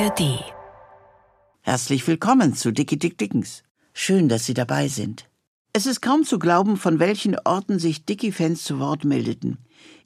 ARD. 0.00 0.42
Herzlich 1.60 2.06
willkommen 2.06 2.54
zu 2.54 2.72
Dicky 2.72 2.98
Dick 2.98 3.18
Dickens. 3.18 3.62
Schön, 3.92 4.30
dass 4.30 4.46
Sie 4.46 4.54
dabei 4.54 4.88
sind. 4.88 5.28
Es 5.74 5.84
ist 5.84 6.00
kaum 6.00 6.24
zu 6.24 6.38
glauben, 6.38 6.78
von 6.78 6.98
welchen 6.98 7.38
Orten 7.40 7.78
sich 7.78 8.06
Dicky-Fans 8.06 8.64
zu 8.64 8.78
Wort 8.78 9.04
meldeten. 9.04 9.58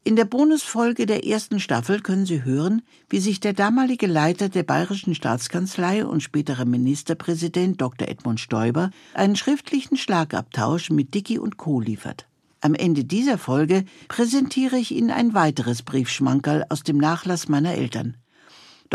In 0.02 0.16
der 0.16 0.24
Bonusfolge 0.24 1.06
der 1.06 1.24
ersten 1.24 1.60
Staffel 1.60 2.00
können 2.00 2.26
Sie 2.26 2.42
hören, 2.42 2.82
wie 3.08 3.20
sich 3.20 3.38
der 3.38 3.52
damalige 3.52 4.08
Leiter 4.08 4.48
der 4.48 4.64
Bayerischen 4.64 5.14
Staatskanzlei 5.14 6.04
und 6.04 6.24
spätere 6.24 6.64
Ministerpräsident 6.64 7.80
Dr. 7.80 8.08
Edmund 8.08 8.40
Stoiber 8.40 8.90
einen 9.14 9.36
schriftlichen 9.36 9.96
Schlagabtausch 9.96 10.90
mit 10.90 11.14
Dicky 11.14 11.38
und 11.38 11.56
Co. 11.56 11.78
liefert. 11.78 12.26
Am 12.60 12.74
Ende 12.74 13.04
dieser 13.04 13.38
Folge 13.38 13.84
präsentiere 14.08 14.76
ich 14.76 14.90
Ihnen 14.90 15.12
ein 15.12 15.34
weiteres 15.34 15.82
Briefschmankerl 15.82 16.66
aus 16.68 16.82
dem 16.82 16.98
Nachlass 16.98 17.48
meiner 17.48 17.74
Eltern. 17.74 18.16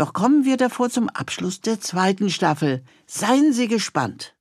Doch 0.00 0.14
kommen 0.14 0.46
wir 0.46 0.56
davor 0.56 0.88
zum 0.88 1.10
Abschluss 1.10 1.60
der 1.60 1.78
zweiten 1.78 2.30
Staffel. 2.30 2.82
Seien 3.04 3.52
Sie 3.52 3.68
gespannt. 3.68 4.34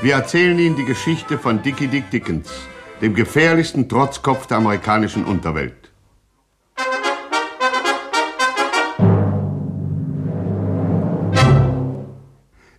Wir 0.00 0.14
erzählen 0.14 0.58
Ihnen 0.58 0.74
die 0.74 0.84
Geschichte 0.84 1.38
von 1.38 1.62
Dickie 1.62 1.86
Dick 1.86 2.10
Dickens, 2.10 2.50
dem 3.02 3.14
gefährlichsten 3.14 3.88
Trotzkopf 3.88 4.46
der 4.46 4.58
amerikanischen 4.58 5.24
Unterwelt. 5.24 5.90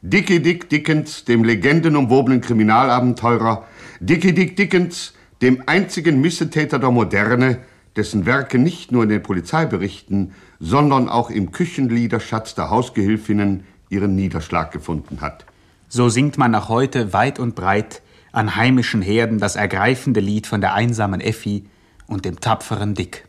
Dickie 0.02 0.39
Dick 0.39 0.70
Dickens, 0.70 1.25
dem 1.25 1.44
legendenumwobenen 1.44 2.39
Kriminalabenteurer, 2.39 3.66
Dickie 4.00 4.33
Dick 4.33 4.56
Dickens, 4.56 5.14
dem 5.42 5.64
einzigen 5.66 6.22
Missetäter 6.22 6.80
der 6.80 6.92
Moderne, 6.92 7.59
dessen 7.98 8.26
Werke 8.26 8.59
nicht 8.59 8.92
nur 8.92 9.03
in 9.03 9.09
den 9.09 9.23
Polizeiberichten, 9.23 10.33
sondern 10.59 11.09
auch 11.09 11.30
im 11.30 11.52
Küchenliederschatz 11.52 12.55
der 12.55 12.70
Hausgehilfinnen 12.70 13.66
ihren 13.89 14.16
Niederschlag 14.16 14.72
gefunden 14.72 15.20
hat. 15.20 15.45
So 15.89 16.08
singt 16.09 16.38
man 16.38 16.52
noch 16.52 16.70
heute 16.70 17.11
weit 17.11 17.39
und 17.39 17.55
breit 17.55 18.03
an 18.34 18.56
heimischen 18.58 19.02
Herden 19.02 19.39
das 19.39 19.56
ergreifende 19.56 20.20
Lied 20.20 20.48
von 20.48 20.59
der 20.59 20.73
einsamen 20.73 21.22
Effi 21.22 21.70
und 22.08 22.26
dem 22.26 22.42
tapferen 22.42 22.95
Dick. 22.95 23.26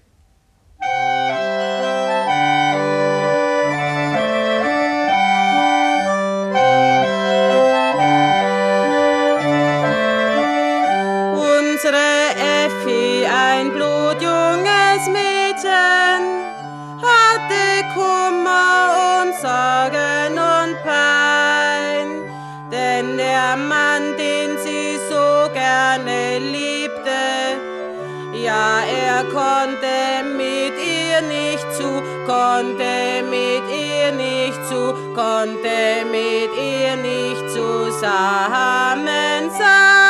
Konnte 29.32 30.24
mit 30.36 30.74
ihr 30.78 31.20
nicht 31.22 31.66
zu, 31.72 32.02
konnte 32.26 33.22
mit 33.30 33.64
ihr 33.70 34.12
nicht 34.12 34.66
zu, 34.68 34.94
konnte 35.14 36.04
mit 36.10 36.50
ihr 36.56 36.96
nicht 36.96 37.50
zusammen 37.52 39.50
sein. 39.58 40.03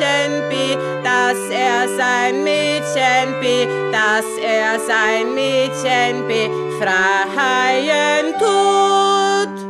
Mädchen 0.00 0.48
bi, 0.48 0.76
dass 1.04 1.38
er 1.50 1.88
sein 1.96 2.42
Mädchen 2.42 3.38
bi, 3.40 3.66
dass 3.92 4.24
er 4.42 4.80
sein 4.80 5.34
Mädchen 5.34 6.26
befreien 6.26 6.72
tut. 8.38 9.60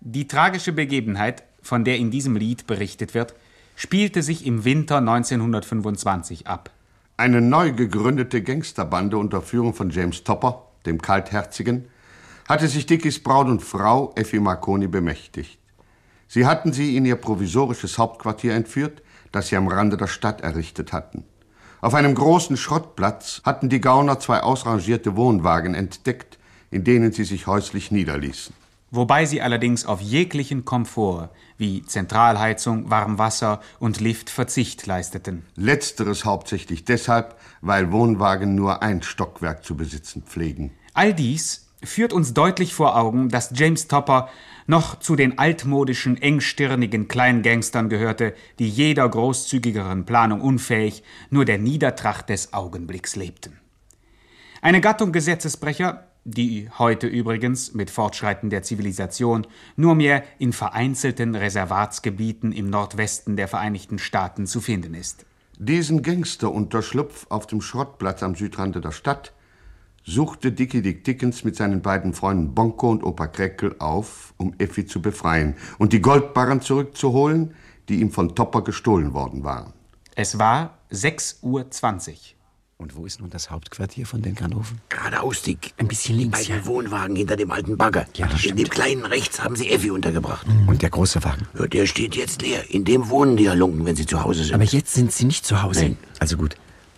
Die 0.00 0.28
tragische 0.28 0.72
Begebenheit, 0.72 1.42
von 1.62 1.84
der 1.84 1.96
in 1.96 2.10
diesem 2.10 2.36
Lied 2.36 2.66
berichtet 2.66 3.14
wird, 3.14 3.34
spielte 3.76 4.22
sich 4.22 4.44
im 4.44 4.66
Winter 4.66 4.98
1925 4.98 6.46
ab. 6.46 6.70
Eine 7.22 7.40
neu 7.40 7.70
gegründete 7.70 8.42
Gangsterbande 8.42 9.16
unter 9.16 9.42
Führung 9.42 9.74
von 9.74 9.90
James 9.90 10.24
Topper, 10.24 10.64
dem 10.86 11.00
Kaltherzigen, 11.00 11.84
hatte 12.48 12.66
sich 12.66 12.84
Dickies 12.86 13.22
Braut 13.22 13.46
und 13.46 13.62
Frau 13.62 14.12
Effi 14.16 14.40
Marconi 14.40 14.88
bemächtigt. 14.88 15.60
Sie 16.26 16.46
hatten 16.46 16.72
sie 16.72 16.96
in 16.96 17.04
ihr 17.04 17.14
provisorisches 17.14 17.96
Hauptquartier 17.96 18.54
entführt, 18.54 19.02
das 19.30 19.46
sie 19.46 19.56
am 19.56 19.68
Rande 19.68 19.96
der 19.96 20.08
Stadt 20.08 20.40
errichtet 20.40 20.92
hatten. 20.92 21.22
Auf 21.80 21.94
einem 21.94 22.16
großen 22.16 22.56
Schrottplatz 22.56 23.40
hatten 23.44 23.68
die 23.68 23.80
Gauner 23.80 24.18
zwei 24.18 24.40
ausrangierte 24.40 25.14
Wohnwagen 25.14 25.76
entdeckt, 25.76 26.40
in 26.72 26.82
denen 26.82 27.12
sie 27.12 27.22
sich 27.22 27.46
häuslich 27.46 27.92
niederließen. 27.92 28.52
Wobei 28.94 29.24
sie 29.24 29.40
allerdings 29.40 29.86
auf 29.86 30.02
jeglichen 30.02 30.66
Komfort 30.66 31.30
wie 31.56 31.82
Zentralheizung, 31.82 32.90
Warmwasser 32.90 33.62
und 33.78 34.00
Lift 34.00 34.28
Verzicht 34.28 34.86
leisteten. 34.86 35.46
Letzteres 35.56 36.26
hauptsächlich 36.26 36.84
deshalb, 36.84 37.36
weil 37.62 37.90
Wohnwagen 37.90 38.54
nur 38.54 38.82
ein 38.82 39.02
Stockwerk 39.02 39.64
zu 39.64 39.78
besitzen 39.78 40.24
pflegen. 40.24 40.72
All 40.92 41.14
dies 41.14 41.70
führt 41.82 42.12
uns 42.12 42.34
deutlich 42.34 42.74
vor 42.74 42.94
Augen, 42.94 43.30
dass 43.30 43.52
James 43.54 43.88
Topper 43.88 44.28
noch 44.66 44.98
zu 44.98 45.16
den 45.16 45.38
altmodischen, 45.38 46.20
engstirnigen 46.20 47.08
Kleingangstern 47.08 47.88
gehörte, 47.88 48.34
die 48.58 48.68
jeder 48.68 49.08
großzügigeren 49.08 50.04
Planung 50.04 50.42
unfähig, 50.42 51.02
nur 51.30 51.46
der 51.46 51.56
Niedertracht 51.56 52.28
des 52.28 52.52
Augenblicks 52.52 53.16
lebten. 53.16 53.58
Eine 54.60 54.82
Gattung 54.82 55.12
Gesetzesbrecher, 55.12 56.11
die 56.24 56.68
heute 56.78 57.06
übrigens 57.06 57.74
mit 57.74 57.90
Fortschreiten 57.90 58.50
der 58.50 58.62
Zivilisation 58.62 59.46
nur 59.76 59.94
mehr 59.94 60.22
in 60.38 60.52
vereinzelten 60.52 61.34
Reservatsgebieten 61.34 62.52
im 62.52 62.70
Nordwesten 62.70 63.36
der 63.36 63.48
Vereinigten 63.48 63.98
Staaten 63.98 64.46
zu 64.46 64.60
finden 64.60 64.94
ist. 64.94 65.26
Diesen 65.58 66.02
Gangsterunterschlupf 66.02 67.26
auf 67.28 67.46
dem 67.46 67.60
Schrottplatz 67.60 68.22
am 68.22 68.34
Südrande 68.34 68.80
der 68.80 68.92
Stadt 68.92 69.32
suchte 70.04 70.52
Dickie 70.52 70.82
Dick 70.82 71.04
Dickens 71.04 71.44
mit 71.44 71.56
seinen 71.56 71.82
beiden 71.82 72.14
Freunden 72.14 72.54
Bonko 72.54 72.90
und 72.90 73.04
Opa 73.04 73.28
Kreckel 73.28 73.76
auf, 73.78 74.34
um 74.36 74.54
Effi 74.58 74.86
zu 74.86 75.00
befreien 75.00 75.54
und 75.78 75.92
die 75.92 76.00
Goldbarren 76.00 76.60
zurückzuholen, 76.60 77.54
die 77.88 78.00
ihm 78.00 78.10
von 78.10 78.34
Topper 78.34 78.62
gestohlen 78.62 79.12
worden 79.12 79.44
waren. 79.44 79.72
Es 80.14 80.38
war 80.38 80.78
6.20 80.90 81.42
Uhr. 81.42 82.16
Und 82.82 82.96
wo 82.96 83.06
ist 83.06 83.20
nun 83.20 83.30
das 83.30 83.48
Hauptquartier 83.48 84.06
von 84.06 84.22
den 84.22 84.34
Ganoven? 84.34 84.80
Geradeaus, 84.88 85.42
Dick. 85.42 85.72
Ein 85.76 85.86
bisschen 85.86 86.16
links, 86.18 86.40
beiden 86.48 86.56
ja. 86.62 86.66
Wohnwagen 86.66 87.14
hinter 87.14 87.36
dem 87.36 87.52
alten 87.52 87.76
Bagger. 87.76 88.06
Ja, 88.16 88.26
das 88.26 88.32
In 88.34 88.38
stimmt. 88.40 88.58
dem 88.58 88.68
kleinen 88.70 89.04
rechts 89.06 89.40
haben 89.42 89.54
sie 89.54 89.70
Effi 89.70 89.92
untergebracht. 89.92 90.44
Und 90.66 90.82
der 90.82 90.90
große 90.90 91.22
Wagen. 91.22 91.46
Ja, 91.56 91.68
der 91.68 91.86
steht 91.86 92.16
jetzt 92.16 92.42
leer. 92.42 92.68
In 92.70 92.84
dem 92.84 93.08
wohnen 93.08 93.36
die 93.36 93.48
Halunken, 93.48 93.86
wenn 93.86 93.94
sie 93.94 94.04
zu 94.04 94.24
Hause 94.24 94.42
sind. 94.42 94.54
Aber 94.56 94.64
jetzt 94.64 94.92
sind 94.94 95.12
sie 95.12 95.26
nicht 95.26 95.46
zu 95.46 95.62
Hause. 95.62 95.82
Nein. 95.82 95.96
Also 96.18 96.36
gut, 96.36 96.56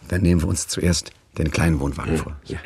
dann 0.08 0.22
nehmen 0.22 0.40
wir 0.40 0.48
uns 0.48 0.68
zuerst 0.68 1.10
den 1.36 1.50
kleinen 1.50 1.78
Wohnwagen 1.80 2.16
vor. 2.16 2.34
ja. 2.46 2.58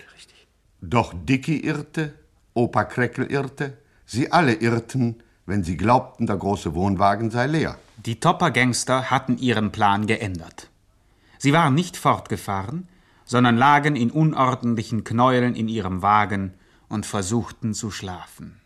Doch 0.81 1.13
Dickie 1.13 1.59
irrte, 1.65 2.15
Opa 2.55 2.85
Kreckel 2.85 3.27
irrte, 3.27 3.77
sie 4.07 4.31
alle 4.31 4.55
irrten, 4.55 5.17
wenn 5.45 5.65
sie 5.65 5.77
glaubten, 5.77 6.27
der 6.29 6.37
große 6.37 6.73
Wohnwagen 6.77 7.33
sei 7.33 7.47
leer. 7.49 7.77
Die 7.97 8.21
Topper-Gangster 8.21 9.11
hatten 9.11 9.39
ihren 9.39 9.73
Plan 9.73 10.07
geändert. 10.07 10.69
Sie 11.39 11.53
waren 11.53 11.75
nicht 11.75 11.97
fortgefahren, 11.97 12.87
sondern 13.29 13.59
lagen 13.59 13.95
in 13.95 14.11
unordentlichen 14.11 15.05
Knäueln 15.05 15.55
in 15.55 15.69
ihrem 15.69 16.01
Wagen 16.01 16.55
und 16.89 17.05
versuchten 17.05 17.75
zu 17.75 17.91
schlafen. 17.91 18.59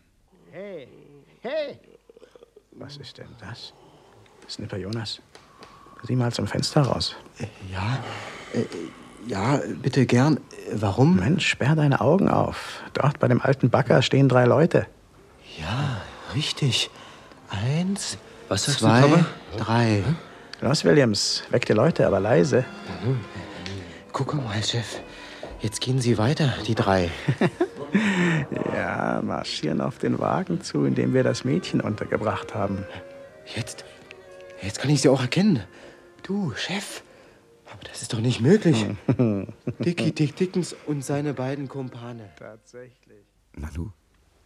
Was 2.71 2.97
ist 2.97 3.17
denn 3.17 3.27
das? 3.39 3.73
Snipper 4.49 4.77
Jonas, 4.77 5.21
sieh 6.03 6.15
mal 6.15 6.31
zum 6.31 6.47
Fenster 6.47 6.81
raus. 6.83 7.15
Ja, 7.71 7.99
äh, 8.53 8.65
ja, 9.27 9.59
bitte 9.81 10.05
gern. 10.05 10.37
Äh, 10.37 10.39
Warum? 10.75 11.17
Mensch, 11.17 11.47
sperr 11.47 11.75
deine 11.75 11.99
Augen 12.01 12.29
auf. 12.29 12.81
Dort 12.93 13.19
bei 13.19 13.27
dem 13.27 13.41
alten 13.41 13.69
Bagger 13.69 14.01
stehen 14.01 14.29
drei 14.29 14.45
Leute. 14.45 14.87
Ja, 15.59 16.01
richtig. 16.35 16.89
Eins, 17.49 18.17
Was 18.47 18.65
sagst 18.65 18.81
du, 18.81 18.85
zwei, 18.85 19.01
Papa? 19.01 19.25
drei. 19.57 20.03
Los, 20.61 20.85
Williams, 20.85 21.43
weck 21.51 21.65
die 21.65 21.73
Leute, 21.73 22.07
aber 22.07 22.19
leise. 22.19 22.63
Guck 24.13 24.35
mal, 24.35 24.63
Chef. 24.63 25.01
Jetzt 25.59 25.81
gehen 25.81 25.99
sie 25.99 26.17
weiter, 26.17 26.53
die 26.67 26.75
drei. 26.75 27.09
Ja, 28.73 29.21
marschieren 29.23 29.79
auf 29.79 29.99
den 29.99 30.17
Wagen 30.17 30.61
zu, 30.61 30.83
in 30.85 30.95
dem 30.95 31.13
wir 31.13 31.23
das 31.23 31.45
Mädchen 31.45 31.79
untergebracht 31.79 32.55
haben. 32.55 32.85
Jetzt, 33.55 33.85
jetzt 34.63 34.79
kann 34.79 34.89
ich 34.89 35.01
sie 35.01 35.09
auch 35.09 35.21
erkennen. 35.21 35.61
Du, 36.23 36.53
Chef. 36.55 37.03
Aber 37.71 37.83
das 37.83 38.01
ist 38.01 38.11
doch 38.11 38.19
nicht 38.19 38.41
möglich. 38.41 38.83
Dicky 39.79 40.11
Dick 40.11 40.35
Dickens 40.35 40.75
und 40.87 41.05
seine 41.05 41.35
beiden 41.35 41.67
Kumpane. 41.67 42.29
Tatsächlich. 42.39 43.27
Nanu, 43.55 43.91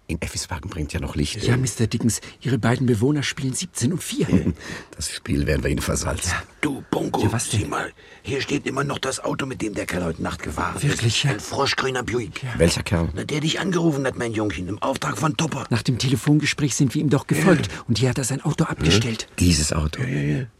in 0.07 0.21
Effis 0.21 0.49
Wagen 0.49 0.69
bringt 0.69 0.93
ja 0.93 0.99
noch 0.99 1.15
Licht. 1.15 1.43
Ja, 1.43 1.57
Mr. 1.57 1.85
Dickens, 1.87 2.21
Ihre 2.41 2.57
beiden 2.57 2.87
Bewohner 2.87 3.23
spielen 3.23 3.53
17 3.53 3.91
und 3.91 4.01
4. 4.03 4.53
Das 4.95 5.11
Spiel 5.11 5.45
werden 5.47 5.63
wir 5.63 5.69
Ihnen 5.69 5.81
versalzen. 5.81 6.31
Du, 6.61 6.83
Bonko, 6.89 7.23
Ja, 7.23 7.31
was 7.33 7.49
denn? 7.49 7.59
sieh 7.61 7.65
mal. 7.67 7.91
Hier 8.23 8.41
steht 8.41 8.65
immer 8.65 8.83
noch 8.83 8.99
das 8.99 9.19
Auto, 9.19 9.45
mit 9.45 9.61
dem 9.61 9.73
der 9.73 9.85
Kerl 9.85 10.05
heute 10.05 10.23
Nacht 10.23 10.41
gefahren 10.43 10.81
Wirklich, 10.81 11.17
ist. 11.17 11.23
ja? 11.23 11.31
Ein 11.31 11.39
froschgrüner 11.39 12.03
Buick. 12.03 12.41
Welcher 12.57 12.83
Kerl? 12.83 13.09
Na, 13.13 13.23
der 13.25 13.41
dich 13.41 13.59
angerufen 13.59 14.05
hat, 14.07 14.17
mein 14.17 14.33
Jungchen, 14.33 14.67
im 14.67 14.81
Auftrag 14.81 15.17
von 15.17 15.35
Topper. 15.35 15.65
Nach 15.69 15.83
dem 15.83 15.97
Telefongespräch 15.97 16.75
sind 16.75 16.93
wir 16.95 17.01
ihm 17.01 17.09
doch 17.09 17.27
gefolgt 17.27 17.69
und 17.87 17.97
hier 17.97 18.09
hat 18.09 18.17
er 18.17 18.23
sein 18.23 18.41
Auto 18.41 18.63
abgestellt. 18.63 19.27
Dieses 19.39 19.73
Auto. 19.73 20.01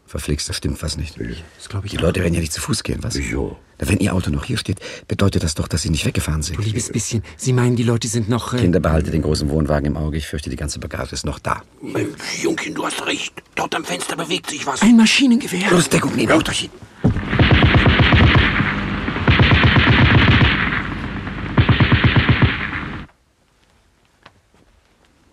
Verflixt, 0.07 0.48
das 0.48 0.56
stimmt 0.56 0.81
was 0.81 0.95
nicht. 0.95 1.15
Das 1.57 1.68
glaube 1.68 1.86
ich 1.86 1.92
Die 1.92 1.98
auch. 1.98 2.04
Leute 2.04 2.21
werden 2.21 2.33
ja 2.33 2.39
nicht 2.39 2.54
zu 2.54 2.62
Fuß 2.62 2.83
gehen, 2.83 3.04
was? 3.04 3.15
Wieso? 3.15 3.57
Na, 3.80 3.89
Wenn 3.89 4.00
Ihr 4.00 4.13
Auto 4.13 4.30
noch 4.31 4.45
hier 4.45 4.57
steht, 4.57 4.80
bedeutet 5.07 5.44
das 5.44 5.54
doch, 5.54 5.68
dass 5.68 5.81
Sie 5.81 5.89
nicht 5.89 6.06
weggefahren 6.06 6.42
sind. 6.42 6.57
Du 6.57 6.62
liebes 6.62 6.89
bisschen, 6.92 7.24
Sie 7.36 7.51
meinen, 7.51 7.75
die 7.75 7.83
Leute 7.83 8.07
sind 8.07 8.30
noch... 8.30 8.54
Äh, 8.54 8.57
Kinder, 8.59 8.80
behalte 8.80 9.12
den 9.12 9.21
großen 9.21 9.50
Wohnwagen 9.50 9.86
im 9.86 9.98
Auge. 9.98 10.18
Ich 10.18 10.25
fürchte, 10.27 10.50
die 10.50 10.56
ganze 10.56 10.80
Bagage 10.80 11.12
ist 11.13 11.25
noch 11.25 11.39
da. 11.39 11.62
Mensch, 11.81 12.07
Jungchen, 12.42 12.74
du 12.74 12.86
hast 12.86 13.06
recht. 13.06 13.33
Dort 13.56 13.75
am 13.75 13.83
Fenster 13.83 14.15
bewegt 14.15 14.50
sich 14.50 14.65
was. 14.65 14.81
ein 14.81 14.95
Maschinengewehr. 14.95 15.69
Los, 15.71 15.89
Deckung, 15.89 16.15
neben 16.15 16.31
Auto 16.31 16.54
hin. 16.54 16.69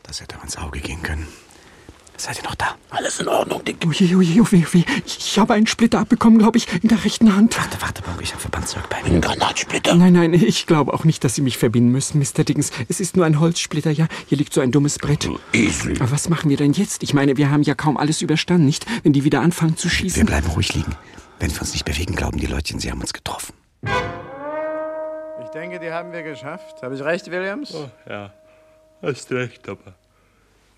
Das 0.02 0.20
hätte 0.20 0.36
uns 0.42 0.56
Auge 0.56 0.80
gehen 0.80 1.02
können. 1.02 1.26
Seid 2.16 2.38
ihr 2.38 2.44
noch 2.44 2.54
da? 2.54 2.76
Alles 2.90 3.18
in 3.18 3.26
Ordnung, 3.28 3.64
Dick. 3.64 3.76
Oje, 3.86 4.16
oje, 4.16 4.40
oje, 4.40 4.64
oje. 4.72 4.84
Ich, 5.04 5.18
ich 5.18 5.38
habe 5.38 5.52
einen 5.54 5.66
Splitter 5.66 5.98
abbekommen, 5.98 6.38
glaube 6.38 6.58
ich, 6.58 6.68
in 6.82 6.88
der 6.88 7.04
rechten 7.04 7.34
Hand. 7.34 7.58
Warte, 7.58 7.76
warte, 7.82 8.02
Bongo, 8.02 8.20
ich 8.20 8.30
habe 8.30 8.40
Verbandzeug 8.40 8.88
bei 8.88 8.98
Ein 8.98 9.14
mir. 9.14 9.20
Granatsplitter. 9.20 9.94
Nein, 9.96 10.12
nein, 10.12 10.32
ich 10.32 10.66
glaube 10.66 10.94
auch 10.94 11.04
nicht, 11.04 11.24
dass 11.24 11.34
Sie 11.34 11.42
mich 11.42 11.58
verbinden 11.58 11.90
müssen, 11.90 12.20
Mr. 12.20 12.44
Dickens. 12.44 12.70
Es 12.88 13.00
ist 13.00 13.16
nur 13.16 13.26
ein 13.26 13.40
Holzsplitter, 13.40 13.90
ja. 13.90 14.06
Hier 14.28 14.38
liegt 14.38 14.52
so 14.54 14.60
ein 14.60 14.70
dummes 14.70 14.98
Brett. 14.98 15.28
Esel. 15.52 15.96
Aber 16.00 16.12
was 16.12 16.28
machen 16.28 16.48
wir 16.50 16.56
denn 16.56 16.72
jetzt? 16.72 17.02
Ich 17.02 17.14
meine, 17.14 17.36
wir 17.36 17.50
haben 17.50 17.62
ja 17.64 17.74
kaum 17.74 17.96
alles 17.96 18.22
überstanden, 18.22 18.66
nicht? 18.66 18.86
Wenn 19.02 19.12
die 19.12 19.24
wieder 19.24 19.40
anfangen 19.40 19.76
zu 19.76 19.88
Wir 19.88 19.90
schießen. 19.90 20.24
bleiben 20.24 20.46
ruhig 20.48 20.72
liegen. 20.72 20.94
Wenn 21.40 21.50
wir 21.52 21.60
uns 21.60 21.72
nicht 21.72 21.84
bewegen, 21.84 22.14
glauben 22.14 22.38
die 22.38 22.46
Leutchen, 22.46 22.78
sie 22.78 22.90
haben 22.92 23.00
uns 23.00 23.12
getroffen. 23.12 23.54
Ich 25.42 25.50
denke, 25.50 25.80
die 25.80 25.90
haben 25.90 26.12
wir 26.12 26.22
geschafft. 26.22 26.80
Habe 26.80 26.94
ich 26.94 27.02
recht, 27.02 27.28
Williams? 27.30 27.74
Ja, 28.08 28.32
hast 29.02 29.30
recht, 29.32 29.68
aber 29.68 29.94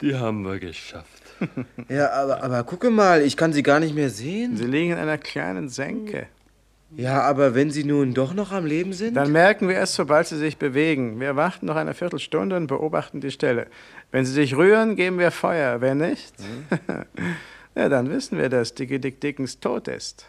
die 0.01 0.15
haben 0.15 0.43
wir 0.45 0.59
geschafft. 0.59 1.23
Ja, 1.89 2.11
aber, 2.13 2.43
aber 2.43 2.65
gucke 2.65 2.91
mal, 2.91 3.23
ich 3.23 3.37
kann 3.37 3.53
sie 3.53 3.63
gar 3.63 3.81
nicht 3.81 3.95
mehr 3.95 4.11
sehen. 4.11 4.57
Sie 4.57 4.65
liegen 4.65 4.93
in 4.93 4.99
einer 4.99 5.19
kleinen 5.19 5.69
Senke. 5.69 6.27
Ja, 6.95 7.23
aber 7.23 7.55
wenn 7.55 7.71
sie 7.71 7.85
nun 7.85 8.15
doch 8.15 8.33
noch 8.33 8.53
am 8.53 8.65
Leben 8.65 8.93
sind? 8.93 9.15
Dann 9.15 9.33
merken 9.33 9.69
wir 9.69 9.79
es, 9.79 9.95
sobald 9.95 10.27
sie 10.29 10.39
sich 10.39 10.57
bewegen. 10.57 11.21
Wir 11.21 11.37
warten 11.37 11.67
noch 11.67 11.77
eine 11.77 11.95
Viertelstunde 11.95 12.57
und 12.57 12.69
beobachten 12.69 13.21
die 13.21 13.31
Stelle. 13.31 13.67
Wenn 14.13 14.25
sie 14.25 14.33
sich 14.33 14.57
rühren, 14.57 14.97
geben 14.97 15.19
wir 15.19 15.31
Feuer. 15.31 15.81
Wenn 15.81 15.99
nicht, 15.99 16.35
ja, 17.75 17.89
dann 17.89 18.09
wissen 18.09 18.39
wir, 18.39 18.49
dass 18.49 18.75
Dickie 18.75 19.01
Dick 19.01 19.21
Dickens 19.21 19.59
tot 19.61 19.89
ist. 19.89 20.27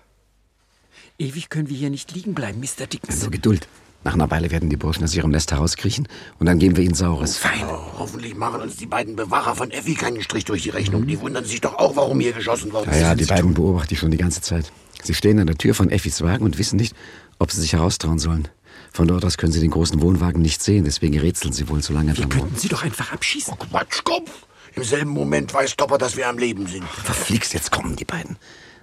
Ewig 1.19 1.49
können 1.49 1.69
wir 1.69 1.77
hier 1.77 1.89
nicht 1.89 2.13
liegen 2.13 2.33
bleiben, 2.33 2.59
Mr. 2.59 2.87
Dickens. 2.87 3.15
Also 3.15 3.29
Geduld. 3.29 3.67
Nach 4.03 4.13
einer 4.13 4.29
Weile 4.31 4.51
werden 4.51 4.69
die 4.69 4.77
Burschen 4.77 5.03
aus 5.03 5.13
ihrem 5.15 5.31
Nest 5.31 5.51
herauskriechen 5.51 6.07
und 6.39 6.45
dann 6.45 6.59
geben 6.59 6.77
wir 6.77 6.83
ihnen 6.83 6.93
Saures. 6.93 7.37
Fein. 7.37 7.65
hoffentlich 7.67 8.35
machen 8.35 8.61
uns 8.61 8.77
die 8.77 8.85
beiden 8.85 9.15
Bewacher 9.15 9.55
von 9.55 9.69
Effi 9.71 9.95
keinen 9.95 10.21
Strich 10.21 10.45
durch 10.45 10.63
die 10.63 10.69
Rechnung. 10.69 11.05
Die 11.07 11.19
wundern 11.19 11.43
sich 11.43 11.59
doch 11.61 11.75
auch, 11.75 11.95
warum 11.95 12.19
hier 12.19 12.31
geschossen 12.31 12.71
worden 12.71 12.89
Ja, 12.91 12.95
ist. 12.95 13.01
ja, 13.01 13.15
die 13.15 13.25
beiden 13.25 13.53
beobachte 13.53 13.93
ich 13.95 13.99
schon 13.99 14.11
die 14.11 14.17
ganze 14.17 14.41
Zeit. 14.41 14.71
Sie 15.03 15.13
stehen 15.13 15.39
an 15.39 15.47
der 15.47 15.57
Tür 15.57 15.73
von 15.73 15.89
Effis 15.89 16.21
Wagen 16.21 16.45
und 16.45 16.57
wissen 16.57 16.77
nicht, 16.77 16.95
ob 17.39 17.51
sie 17.51 17.59
sich 17.61 17.73
heraustrauen 17.73 18.19
sollen. 18.19 18.47
Von 18.93 19.07
dort 19.07 19.25
aus 19.25 19.37
können 19.37 19.51
sie 19.51 19.59
den 19.59 19.71
großen 19.71 20.01
Wohnwagen 20.01 20.41
nicht 20.41 20.61
sehen, 20.63 20.85
deswegen 20.85 21.19
rätseln 21.19 21.51
sie 21.53 21.67
wohl 21.67 21.83
so 21.83 21.91
lange 21.93 22.09
Wir 22.15 22.23
dran 22.23 22.31
rum. 22.31 22.41
könnten 22.41 22.55
sie 22.57 22.67
doch 22.69 22.83
einfach 22.83 23.11
abschießen. 23.11 23.57
Quatschkopf. 23.59 24.31
Im 24.75 24.83
selben 24.83 25.09
Moment 25.11 25.53
weiß 25.53 25.75
Topper, 25.75 25.97
dass 25.97 26.15
wir 26.15 26.29
am 26.29 26.37
Leben 26.37 26.65
sind. 26.67 26.85
Verflixt, 26.85 27.53
jetzt 27.53 27.71
kommen 27.71 27.95
die 27.95 28.05
beiden. 28.05 28.37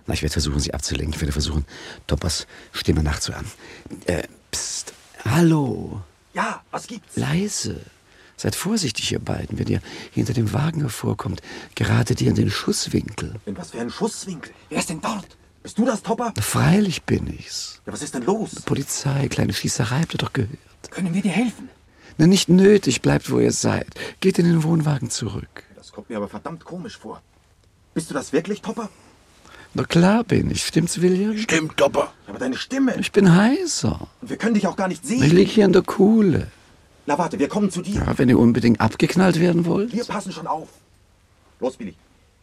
Na, 0.06 0.14
ich 0.14 0.22
werde 0.22 0.32
versuchen, 0.34 0.60
sie 0.60 0.74
abzulenken. 0.74 1.14
Ich 1.14 1.20
werde 1.20 1.32
versuchen, 1.32 1.64
Toppers 2.06 2.46
Stimme 2.72 3.02
nachzuahmen. 3.02 3.50
Äh, 4.06 4.24
psst. 4.50 4.92
Hallo. 5.24 6.02
Ja, 6.34 6.62
was 6.70 6.86
gibt's? 6.86 7.16
Leise. 7.16 7.80
Seid 8.36 8.56
vorsichtig, 8.56 9.12
ihr 9.12 9.20
beiden, 9.20 9.58
wenn 9.58 9.68
ihr 9.68 9.80
hinter 10.12 10.32
dem 10.32 10.52
Wagen 10.52 10.80
hervorkommt. 10.80 11.40
Geratet 11.74 12.20
ihr 12.20 12.28
in 12.28 12.34
den 12.34 12.50
Schusswinkel. 12.50 13.36
In 13.46 13.56
was 13.56 13.70
für 13.70 13.80
ein 13.80 13.90
Schusswinkel? 13.90 14.52
Wer 14.68 14.78
ist 14.78 14.90
denn 14.90 15.00
dort? 15.00 15.36
Bist 15.62 15.78
du 15.78 15.84
das, 15.86 16.02
Topper? 16.02 16.34
Freilich 16.40 17.04
bin 17.04 17.26
ich's. 17.38 17.80
Ja, 17.86 17.92
was 17.92 18.02
ist 18.02 18.14
denn 18.14 18.24
los? 18.24 18.56
Polizei, 18.66 19.28
kleine 19.28 19.52
Schießerei, 19.54 20.00
habt 20.00 20.14
ihr 20.14 20.18
doch 20.18 20.32
gehört. 20.32 20.58
Können 20.90 21.14
wir 21.14 21.22
dir 21.22 21.32
helfen? 21.32 21.70
Na, 22.18 22.26
nicht 22.26 22.48
nötig, 22.48 23.00
bleibt, 23.00 23.30
wo 23.30 23.38
ihr 23.38 23.52
seid. 23.52 23.88
Geht 24.20 24.38
in 24.38 24.46
den 24.46 24.62
Wohnwagen 24.62 25.10
zurück. 25.10 25.64
Das 25.74 25.90
kommt 25.92 26.10
mir 26.10 26.16
aber 26.16 26.28
verdammt 26.28 26.64
komisch 26.64 26.98
vor. 26.98 27.22
Bist 27.94 28.10
du 28.10 28.14
das 28.14 28.32
wirklich, 28.32 28.60
Topper? 28.60 28.90
Na 29.74 29.82
klar 29.84 30.22
bin 30.24 30.50
ich. 30.50 30.64
Stimmt's, 30.66 31.00
William? 31.02 31.36
Stimmt, 31.36 31.76
Topper. 31.76 32.12
Ja, 32.26 32.30
aber 32.30 32.38
deine 32.38 32.56
Stimme. 32.56 32.94
Ich 32.98 33.10
bin 33.12 33.34
heiser. 33.34 34.06
Und 34.20 34.30
wir 34.30 34.36
können 34.36 34.54
dich 34.54 34.66
auch 34.68 34.76
gar 34.76 34.88
nicht 34.88 35.02
Ich 35.02 35.08
sehen. 35.20 35.30
lieg 35.30 35.48
hier 35.48 35.64
in 35.64 35.72
der 35.72 35.82
Kuhle. 35.82 36.46
Na 37.06 37.18
warte, 37.18 37.38
wir 37.38 37.48
kommen 37.48 37.70
zu 37.70 37.82
dir. 37.82 37.96
Ja, 37.96 38.16
wenn 38.18 38.28
ihr 38.28 38.38
unbedingt 38.38 38.80
abgeknallt 38.80 39.40
werden 39.40 39.66
wollt. 39.66 39.92
Wir 39.92 40.04
passen 40.04 40.32
schon 40.32 40.46
auf. 40.46 40.68
Los, 41.60 41.76
Billy. 41.76 41.94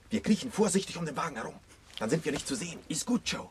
Wir 0.09 0.19
kriechen 0.21 0.51
vorsichtig 0.51 0.97
um 0.97 1.05
den 1.05 1.15
Wagen 1.15 1.35
herum. 1.35 1.53
Dann 1.99 2.09
sind 2.09 2.25
wir 2.25 2.31
nicht 2.31 2.47
zu 2.47 2.55
sehen. 2.55 2.77
Ist 2.89 3.05
gut, 3.05 3.21
Joe. 3.25 3.47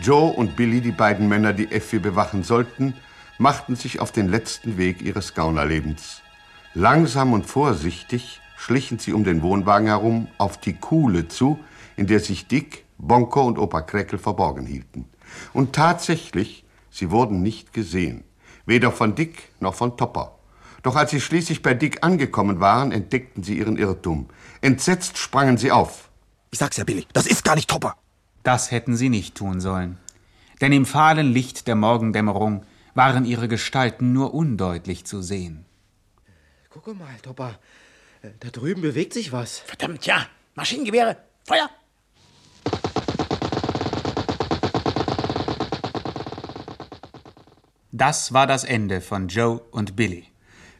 Joe 0.00 0.32
und 0.32 0.56
Billy, 0.56 0.80
die 0.80 0.90
beiden 0.90 1.28
Männer, 1.28 1.52
die 1.52 1.70
Effi 1.70 1.98
bewachen 1.98 2.42
sollten, 2.44 2.94
machten 3.38 3.76
sich 3.76 4.00
auf 4.00 4.10
den 4.10 4.28
letzten 4.28 4.78
Weg 4.78 5.02
ihres 5.02 5.34
Gaunerlebens. 5.34 6.22
Langsam 6.74 7.32
und 7.34 7.44
vorsichtig 7.46 8.40
schlichen 8.62 9.00
sie 9.00 9.12
um 9.12 9.24
den 9.24 9.42
Wohnwagen 9.42 9.88
herum 9.88 10.28
auf 10.38 10.56
die 10.56 10.74
Kuhle 10.74 11.26
zu, 11.26 11.58
in 11.96 12.06
der 12.06 12.20
sich 12.20 12.46
Dick, 12.46 12.84
Bonko 12.96 13.42
und 13.42 13.58
Opa 13.58 13.80
Kreckel 13.80 14.20
verborgen 14.20 14.66
hielten. 14.66 15.06
Und 15.52 15.72
tatsächlich, 15.72 16.64
sie 16.88 17.10
wurden 17.10 17.42
nicht 17.42 17.72
gesehen, 17.72 18.22
weder 18.64 18.92
von 18.92 19.16
Dick 19.16 19.50
noch 19.58 19.74
von 19.74 19.96
Topper. 19.96 20.38
Doch 20.84 20.94
als 20.94 21.10
sie 21.10 21.20
schließlich 21.20 21.62
bei 21.62 21.74
Dick 21.74 22.04
angekommen 22.04 22.60
waren, 22.60 22.92
entdeckten 22.92 23.42
sie 23.42 23.58
ihren 23.58 23.76
Irrtum. 23.76 24.28
Entsetzt 24.60 25.18
sprangen 25.18 25.58
sie 25.58 25.72
auf. 25.72 26.08
Ich 26.52 26.60
sag's 26.60 26.76
ja, 26.76 26.84
Billy. 26.84 27.04
Das 27.12 27.26
ist 27.26 27.44
gar 27.44 27.56
nicht 27.56 27.68
Topper. 27.68 27.96
Das 28.44 28.70
hätten 28.70 28.94
sie 28.94 29.08
nicht 29.08 29.34
tun 29.34 29.60
sollen. 29.60 29.98
denn 30.60 30.72
im 30.72 30.86
fahlen 30.86 31.32
Licht 31.32 31.66
der 31.66 31.74
Morgendämmerung 31.74 32.64
waren 32.94 33.24
ihre 33.24 33.48
Gestalten 33.48 34.12
nur 34.12 34.32
undeutlich 34.34 35.04
zu 35.04 35.20
sehen. 35.20 35.64
Guck 36.70 36.96
mal, 36.96 37.16
Topper. 37.22 37.58
Da 38.22 38.50
drüben 38.50 38.82
bewegt 38.82 39.14
sich 39.14 39.32
was. 39.32 39.58
Verdammt, 39.58 40.06
ja. 40.06 40.26
Maschinengewehre. 40.54 41.16
Feuer. 41.44 41.68
Das 47.90 48.32
war 48.32 48.46
das 48.46 48.64
Ende 48.64 49.00
von 49.00 49.28
Joe 49.28 49.60
und 49.70 49.96
Billy. 49.96 50.24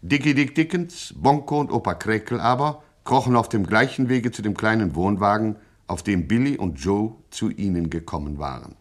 Dickie 0.02 0.34
Dick 0.34 0.54
Dickens, 0.54 1.14
Bonko 1.16 1.60
und 1.60 1.70
Opa 1.70 1.94
Kräkel 1.94 2.40
aber 2.40 2.82
krochen 3.04 3.36
auf 3.36 3.48
dem 3.48 3.66
gleichen 3.66 4.08
Wege 4.08 4.30
zu 4.30 4.42
dem 4.42 4.56
kleinen 4.56 4.94
Wohnwagen, 4.94 5.56
auf 5.86 6.02
dem 6.02 6.28
Billy 6.28 6.56
und 6.56 6.78
Joe 6.78 7.16
zu 7.30 7.50
ihnen 7.50 7.90
gekommen 7.90 8.38
waren. 8.38 8.76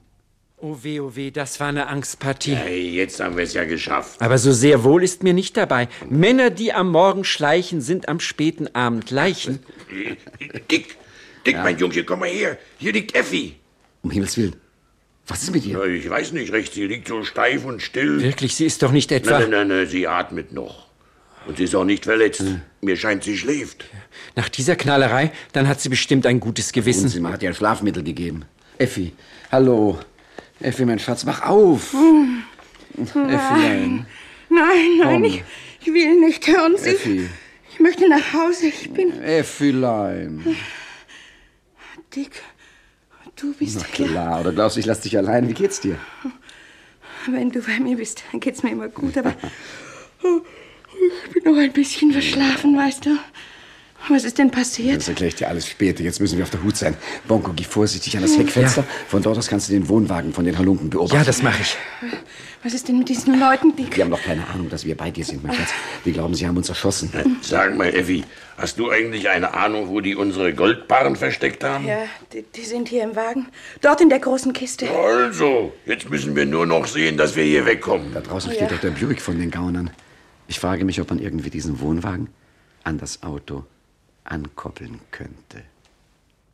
Oh 0.63 0.77
weh, 0.83 0.99
oh 0.99 1.15
weh, 1.15 1.31
das 1.31 1.59
war 1.59 1.69
eine 1.69 1.87
Angstpartie. 1.87 2.53
Hey, 2.53 2.91
jetzt 2.91 3.19
haben 3.19 3.35
wir 3.35 3.45
es 3.45 3.55
ja 3.55 3.65
geschafft. 3.65 4.21
Aber 4.21 4.37
so 4.37 4.51
sehr 4.51 4.83
wohl 4.83 5.03
ist 5.03 5.23
mir 5.23 5.33
nicht 5.33 5.57
dabei. 5.57 5.87
Männer, 6.07 6.51
die 6.51 6.71
am 6.71 6.91
Morgen 6.91 7.23
schleichen, 7.23 7.81
sind 7.81 8.07
am 8.07 8.19
späten 8.19 8.67
Abend 8.75 9.09
Leichen. 9.09 9.59
Dick, 10.69 10.97
Dick, 11.47 11.55
mein 11.55 11.79
Jungchen, 11.79 12.05
komm 12.05 12.19
mal 12.19 12.29
her. 12.29 12.59
Hier 12.77 12.93
liegt 12.93 13.15
Effi. 13.15 13.55
Um 14.03 14.11
Himmels 14.11 14.37
Willen. 14.37 14.55
Was 15.25 15.41
ist 15.41 15.51
mit 15.51 15.65
ihr? 15.65 15.79
Ja, 15.79 15.85
ich 15.85 16.07
weiß 16.07 16.31
nicht 16.33 16.51
recht, 16.51 16.73
sie 16.73 16.85
liegt 16.85 17.07
so 17.07 17.23
steif 17.23 17.65
und 17.65 17.81
still. 17.81 18.21
Wirklich, 18.21 18.55
sie 18.55 18.67
ist 18.67 18.83
doch 18.83 18.91
nicht 18.91 19.11
etwa... 19.11 19.39
Nein, 19.39 19.49
nein, 19.49 19.67
nein, 19.67 19.77
nein, 19.79 19.87
sie 19.87 20.07
atmet 20.07 20.51
noch. 20.51 20.87
Und 21.47 21.57
sie 21.57 21.63
ist 21.63 21.73
auch 21.73 21.85
nicht 21.85 22.03
verletzt. 22.03 22.43
Mir 22.81 22.97
scheint, 22.97 23.23
sie 23.23 23.35
schläft. 23.35 23.85
Nach 24.35 24.47
dieser 24.47 24.75
Knallerei, 24.75 25.31
dann 25.53 25.67
hat 25.67 25.81
sie 25.81 25.89
bestimmt 25.89 26.27
ein 26.27 26.39
gutes 26.39 26.71
Gewissen. 26.71 27.09
Sie 27.09 27.23
hat 27.25 27.41
ihr 27.41 27.49
ein 27.49 27.55
Schlafmittel 27.55 28.03
gegeben. 28.03 28.45
Effi, 28.77 29.13
hallo. 29.51 29.99
Effi, 30.61 30.85
mein 30.85 30.99
Schatz, 30.99 31.25
wach 31.25 31.41
auf. 31.47 31.93
Effilein. 32.97 34.05
Nein, 34.49 34.97
nein, 34.99 35.13
Komm. 35.13 35.23
ich, 35.23 35.43
ich 35.81 35.87
will 35.87 36.19
nicht. 36.19 36.47
Hören 36.47 36.77
Sie. 36.77 36.89
Effi. 36.89 37.29
Ich 37.73 37.79
möchte 37.79 38.07
nach 38.09 38.33
Hause. 38.33 38.67
Ich 38.67 38.91
bin. 38.91 39.19
Effilein. 39.21 40.55
Dick, 42.15 42.41
du 43.37 43.53
bist 43.53 43.77
Na 43.79 43.85
hier. 43.95 44.07
klar, 44.07 44.41
oder 44.41 44.51
glaubst 44.51 44.75
du, 44.75 44.81
ich 44.81 44.85
lass 44.85 44.99
dich 45.01 45.17
allein? 45.17 45.47
Wie 45.47 45.53
geht's 45.53 45.79
dir? 45.79 45.97
Wenn 47.27 47.51
du 47.51 47.61
bei 47.61 47.79
mir 47.79 47.95
bist, 47.97 48.23
dann 48.31 48.39
geht's 48.41 48.61
mir 48.63 48.71
immer 48.71 48.89
gut, 48.89 49.17
aber. 49.17 49.33
oh, 50.23 50.41
Ich 51.25 51.31
bin 51.41 51.51
noch 51.51 51.59
ein 51.59 51.71
bisschen 51.73 52.11
verschlafen, 52.11 52.77
weißt 52.77 53.05
du. 53.07 53.17
Was 54.09 54.23
ist 54.23 54.37
denn 54.37 54.51
passiert? 54.51 54.97
Das 54.97 55.07
erkläre 55.07 55.29
ich 55.29 55.35
dir 55.35 55.47
alles 55.47 55.67
später. 55.67 56.03
Jetzt 56.03 56.19
müssen 56.19 56.37
wir 56.37 56.43
auf 56.43 56.49
der 56.49 56.63
Hut 56.63 56.75
sein. 56.75 56.95
Bonko, 57.27 57.53
geh 57.55 57.63
vorsichtig 57.63 58.15
an 58.17 58.23
das 58.23 58.37
Heckfenster. 58.37 58.83
Von 59.07 59.21
dort 59.21 59.37
aus 59.37 59.47
kannst 59.47 59.69
du 59.69 59.73
den 59.73 59.87
Wohnwagen 59.87 60.33
von 60.33 60.43
den 60.43 60.57
Halunken 60.57 60.89
beobachten. 60.89 61.17
Ja, 61.17 61.23
das 61.23 61.41
mache 61.43 61.61
ich. 61.61 61.77
Was 62.63 62.73
ist 62.73 62.87
denn 62.87 62.97
mit 62.99 63.09
diesen 63.09 63.39
Leuten, 63.39 63.75
Dick? 63.75 63.95
Wir 63.95 64.03
haben 64.03 64.11
noch 64.11 64.21
keine 64.21 64.45
Ahnung, 64.47 64.69
dass 64.69 64.85
wir 64.85 64.95
bei 64.97 65.11
dir 65.11 65.23
sind, 65.25 65.43
mein 65.43 65.53
Schatz. 65.55 65.69
Wir 66.03 66.13
glauben, 66.13 66.33
sie 66.35 66.47
haben 66.47 66.57
uns 66.57 66.69
erschossen. 66.69 67.11
Sag 67.41 67.75
mal, 67.77 67.87
Effi, 67.93 68.23
hast 68.57 68.77
du 68.79 68.91
eigentlich 68.91 69.29
eine 69.29 69.53
Ahnung, 69.53 69.89
wo 69.89 69.99
die 70.01 70.15
unsere 70.15 70.53
Goldbarren 70.53 71.15
versteckt 71.15 71.63
haben? 71.63 71.85
Ja, 71.87 72.03
die, 72.33 72.43
die 72.55 72.61
sind 72.63 72.89
hier 72.89 73.03
im 73.03 73.15
Wagen. 73.15 73.47
Dort 73.81 74.01
in 74.01 74.09
der 74.09 74.19
großen 74.19 74.53
Kiste. 74.53 74.87
Also, 74.89 75.73
jetzt 75.85 76.09
müssen 76.09 76.35
wir 76.35 76.45
nur 76.45 76.65
noch 76.65 76.85
sehen, 76.87 77.17
dass 77.17 77.35
wir 77.35 77.43
hier 77.43 77.65
wegkommen. 77.65 78.13
Da 78.13 78.21
draußen 78.21 78.51
Ja. 78.51 78.57
steht 78.57 78.71
doch 78.71 78.79
der 78.81 78.91
Buick 78.91 79.21
von 79.21 79.39
den 79.39 79.49
Gaunern. 79.51 79.89
Ich 80.47 80.59
frage 80.59 80.85
mich, 80.85 80.99
ob 81.01 81.09
man 81.09 81.19
irgendwie 81.19 81.49
diesen 81.49 81.79
Wohnwagen 81.79 82.29
an 82.83 82.97
das 82.97 83.23
Auto 83.23 83.63
ankoppeln 84.23 84.99
könnte. 85.11 85.63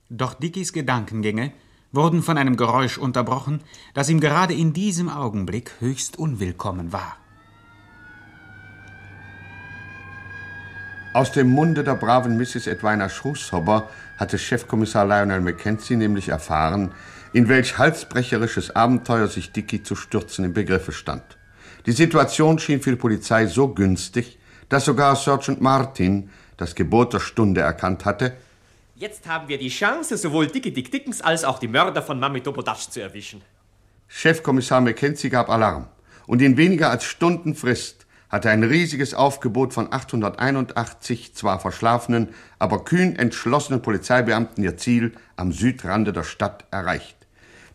Doch 0.09 0.33
Dickies 0.33 0.73
Gedankengänge 0.73 1.51
wurden 1.91 2.21
von 2.21 2.37
einem 2.37 2.57
Geräusch 2.57 2.97
unterbrochen, 2.97 3.61
das 3.93 4.09
ihm 4.09 4.19
gerade 4.19 4.53
in 4.53 4.73
diesem 4.73 5.09
Augenblick 5.09 5.71
höchst 5.79 6.17
unwillkommen 6.17 6.93
war. 6.93 7.17
Aus 11.13 11.31
dem 11.31 11.49
Munde 11.49 11.83
der 11.83 11.95
braven 11.95 12.37
Mrs. 12.37 12.67
Edwina 12.67 13.09
Schrushobber 13.09 13.89
hatte 14.17 14.37
Chefkommissar 14.37 15.05
Lionel 15.05 15.41
Mackenzie 15.41 15.95
nämlich 15.95 16.29
erfahren, 16.29 16.91
in 17.33 17.49
welch 17.49 17.77
halsbrecherisches 17.77 18.75
Abenteuer 18.75 19.27
sich 19.27 19.51
Dicky 19.51 19.81
zu 19.81 19.95
stürzen 19.95 20.45
im 20.45 20.53
Begriffe 20.53 20.91
stand. 20.91 21.23
Die 21.85 21.91
Situation 21.91 22.59
schien 22.59 22.81
für 22.81 22.91
die 22.91 22.97
Polizei 22.97 23.47
so 23.47 23.69
günstig, 23.69 24.37
dass 24.69 24.85
sogar 24.85 25.15
Sergeant 25.15 25.61
Martin 25.61 26.29
das 26.57 26.75
Gebot 26.75 27.13
der 27.13 27.19
Stunde 27.19 27.61
erkannt 27.61 28.05
hatte 28.05 28.35
Jetzt 28.99 29.27
haben 29.27 29.47
wir 29.47 29.59
die 29.59 29.69
Chance, 29.69 30.17
sowohl 30.17 30.47
Dickie 30.47 30.71
Dick 30.71 30.91
Dickens 30.91 31.21
als 31.21 31.43
auch 31.43 31.59
die 31.59 31.67
Mörder 31.67 32.01
von 32.01 32.19
Mami 32.19 32.41
Topodasch 32.41 32.89
zu 32.89 32.99
erwischen. 32.99 33.43
Chefkommissar 34.07 34.81
Mackenzie 34.81 35.29
gab 35.29 35.49
Alarm. 35.49 35.87
Und 36.25 36.41
in 36.41 36.57
weniger 36.57 36.89
als 36.89 37.03
Stunden 37.03 37.53
Frist 37.53 38.07
hatte 38.29 38.49
ein 38.49 38.63
riesiges 38.63 39.13
Aufgebot 39.13 39.75
von 39.75 39.93
881 39.93 41.35
zwar 41.35 41.59
verschlafenen, 41.59 42.29
aber 42.57 42.83
kühn 42.83 43.15
entschlossenen 43.15 43.83
Polizeibeamten 43.83 44.63
ihr 44.63 44.77
Ziel 44.77 45.13
am 45.35 45.51
Südraande 45.51 46.11
der 46.11 46.23
Stadt 46.23 46.65
erreicht. 46.71 47.17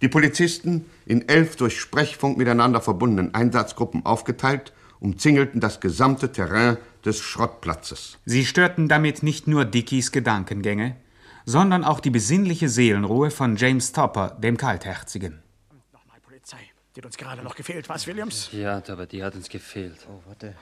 Die 0.00 0.08
Polizisten, 0.08 0.86
in 1.06 1.28
elf 1.28 1.54
durch 1.54 1.78
Sprechfunk 1.78 2.36
miteinander 2.36 2.80
verbundenen 2.80 3.32
Einsatzgruppen 3.32 4.04
aufgeteilt, 4.04 4.72
umzingelten 5.02 5.60
das 5.60 5.80
gesamte 5.80 6.32
Terrain 6.32 6.78
des 7.04 7.18
Schrottplatzes. 7.18 8.18
Sie 8.24 8.46
störten 8.46 8.88
damit 8.88 9.22
nicht 9.22 9.46
nur 9.46 9.64
Dickies 9.64 10.12
Gedankengänge, 10.12 10.96
sondern 11.44 11.84
auch 11.84 12.00
die 12.00 12.10
besinnliche 12.10 12.68
Seelenruhe 12.68 13.30
von 13.30 13.56
James 13.56 13.92
Topper, 13.92 14.36
dem 14.40 14.56
Kaltherzigen. 14.56 15.42
Polizei. 16.42 16.70
Die 16.94 17.00
hat 17.00 17.06
uns 17.06 17.16
gerade 17.16 17.42
noch 17.42 17.54
gefehlt, 17.54 17.88
was, 17.88 18.06
Williams? 18.06 18.50
Ja, 18.52 18.82
aber 18.88 19.06
die 19.06 19.22
hat 19.22 19.34
uns 19.34 19.48
gefehlt. 19.48 20.06
Oh, 20.08 20.20
warte. 20.26 20.54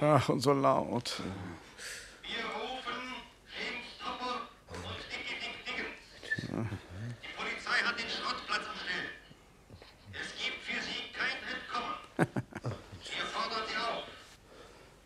Ach, 0.00 0.28
und 0.28 0.40
so 0.40 0.52
laut. 0.52 1.20
Die 6.40 7.32
Polizei 7.36 7.78
hat 7.84 7.98
den 7.98 8.08
Schrottplatz 8.08 8.62
umstellt. 8.72 9.10
Es 10.12 10.28
gibt 10.42 10.62
für 10.62 10.80
Sie 10.80 11.10
kein 11.12 11.36
Entkommen. 11.52 11.94
Wir 12.16 13.26
fordern 13.26 13.64
Sie 13.68 13.76
auf. 13.76 14.04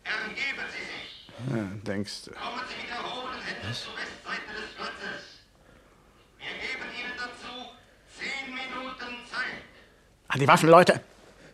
Ergeben 0.03 0.65
Sie 0.71 0.83
sich. 0.85 1.72
Ja, 1.83 1.93
denkst 1.93 2.25
du. 2.25 2.31
Kommen 2.31 2.61
Sie 2.67 2.81
mit 2.81 2.91
erhobenen 2.91 3.41
Händen 3.41 3.73
zur 3.73 3.93
Westseite 3.93 4.53
des 4.55 4.75
Platzes. 4.75 5.43
Wir 6.37 6.47
geben 6.47 6.89
Ihnen 6.99 7.13
dazu 7.17 7.69
zehn 8.17 8.53
Minuten 8.53 9.25
Zeit. 9.29 9.63
An 10.27 10.39
die 10.39 10.47
Waffen, 10.47 10.69
Leute. 10.69 11.01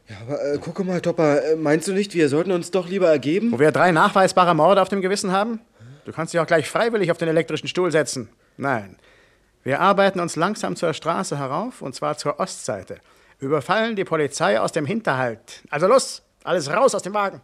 Ja, 0.07 0.17
aber 0.21 0.41
äh, 0.41 0.59
guck 0.59 0.83
mal, 0.85 1.01
Topper, 1.01 1.43
äh, 1.43 1.55
meinst 1.55 1.87
du 1.87 1.93
nicht, 1.93 2.13
wir 2.15 2.29
sollten 2.29 2.51
uns 2.51 2.71
doch 2.71 2.87
lieber 2.87 3.09
ergeben? 3.09 3.51
Wo 3.51 3.59
wir 3.59 3.71
drei 3.71 3.91
nachweisbare 3.91 4.55
Morde 4.55 4.81
auf 4.81 4.89
dem 4.89 5.01
Gewissen 5.01 5.31
haben? 5.31 5.59
Du 6.05 6.11
kannst 6.11 6.33
dich 6.33 6.39
auch 6.39 6.47
gleich 6.47 6.69
freiwillig 6.69 7.11
auf 7.11 7.17
den 7.17 7.27
elektrischen 7.27 7.67
Stuhl 7.67 7.91
setzen. 7.91 8.29
Nein. 8.57 8.97
Wir 9.63 9.79
arbeiten 9.81 10.19
uns 10.19 10.35
langsam 10.35 10.75
zur 10.75 10.93
Straße 10.93 11.37
herauf, 11.37 11.81
und 11.81 11.93
zwar 11.93 12.17
zur 12.17 12.39
Ostseite. 12.39 12.99
Überfallen 13.39 13.95
die 13.95 14.05
Polizei 14.05 14.59
aus 14.59 14.71
dem 14.71 14.85
Hinterhalt. 14.85 15.61
Also 15.69 15.87
los, 15.87 16.23
alles 16.43 16.71
raus 16.71 16.95
aus 16.95 17.03
dem 17.03 17.13
Wagen. 17.13 17.41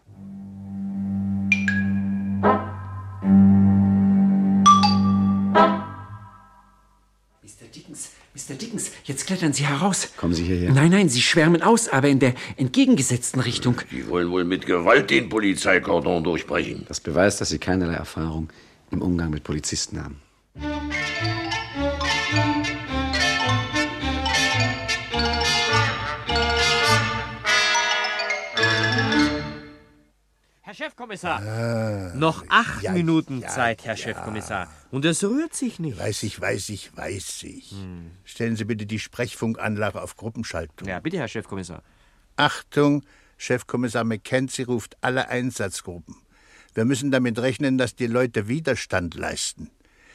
Mr. 8.36 8.56
Dickens, 8.56 8.92
jetzt 9.06 9.28
klettern 9.28 9.54
Sie 9.54 9.66
heraus. 9.66 10.10
Kommen 10.18 10.34
Sie 10.34 10.44
hierher. 10.44 10.70
Nein, 10.74 10.92
nein, 10.92 11.08
Sie 11.08 11.22
schwärmen 11.22 11.62
aus, 11.62 11.88
aber 11.88 12.10
in 12.10 12.20
der 12.20 12.34
entgegengesetzten 12.58 13.40
Richtung. 13.40 13.80
Die 13.92 14.10
wollen 14.10 14.30
wohl 14.30 14.44
mit 14.44 14.66
Gewalt 14.66 15.10
den 15.10 15.30
Polizeikordon 15.30 16.26
durchbrechen. 16.26 16.84
Das 16.90 17.00
beweist, 17.00 17.40
dass 17.40 17.48
Sie 17.48 17.60
keinerlei 17.60 17.94
Erfahrung 17.94 18.50
im 18.92 19.02
Umgang 19.02 19.30
mit 19.30 19.46
Polizisten 19.46 20.04
haben. 20.04 21.45
Herr 30.78 30.88
Chefkommissar, 30.88 31.42
Ah, 31.42 32.12
noch 32.16 32.44
acht 32.50 32.84
ja, 32.84 32.92
Minuten 32.92 33.40
ja, 33.40 33.48
Zeit, 33.48 33.86
Herr 33.86 33.94
ja. 33.94 33.98
Chefkommissar. 33.98 34.70
Und 34.92 35.06
es 35.06 35.24
rührt 35.24 35.56
sich 35.56 35.80
nicht. 35.80 35.98
Weiß 35.98 36.24
ich, 36.24 36.42
weiß 36.42 36.68
ich, 36.68 36.96
weiß 36.98 37.44
ich. 37.44 37.72
Hm. 37.72 38.12
Stellen 38.26 38.58
Sie 38.58 38.66
bitte 38.66 38.86
die 38.86 39.00
Sprechfunkanlage 39.00 40.02
auf 40.02 40.18
Gruppenschaltung. 40.18 40.86
Ja, 40.86 41.00
bitte, 41.00 41.18
Herr 41.18 41.30
Chefkommissar. 41.30 41.82
Achtung, 42.36 43.06
Chefkommissar 43.38 44.04
McKenzie 44.04 44.64
ruft 44.64 44.98
alle 45.00 45.30
Einsatzgruppen. 45.30 46.18
Wir 46.74 46.84
müssen 46.84 47.10
damit 47.10 47.40
rechnen, 47.40 47.78
dass 47.78 47.96
die 47.96 48.08
Leute 48.08 48.50
Widerstand 48.50 49.16
leisten. 49.16 49.72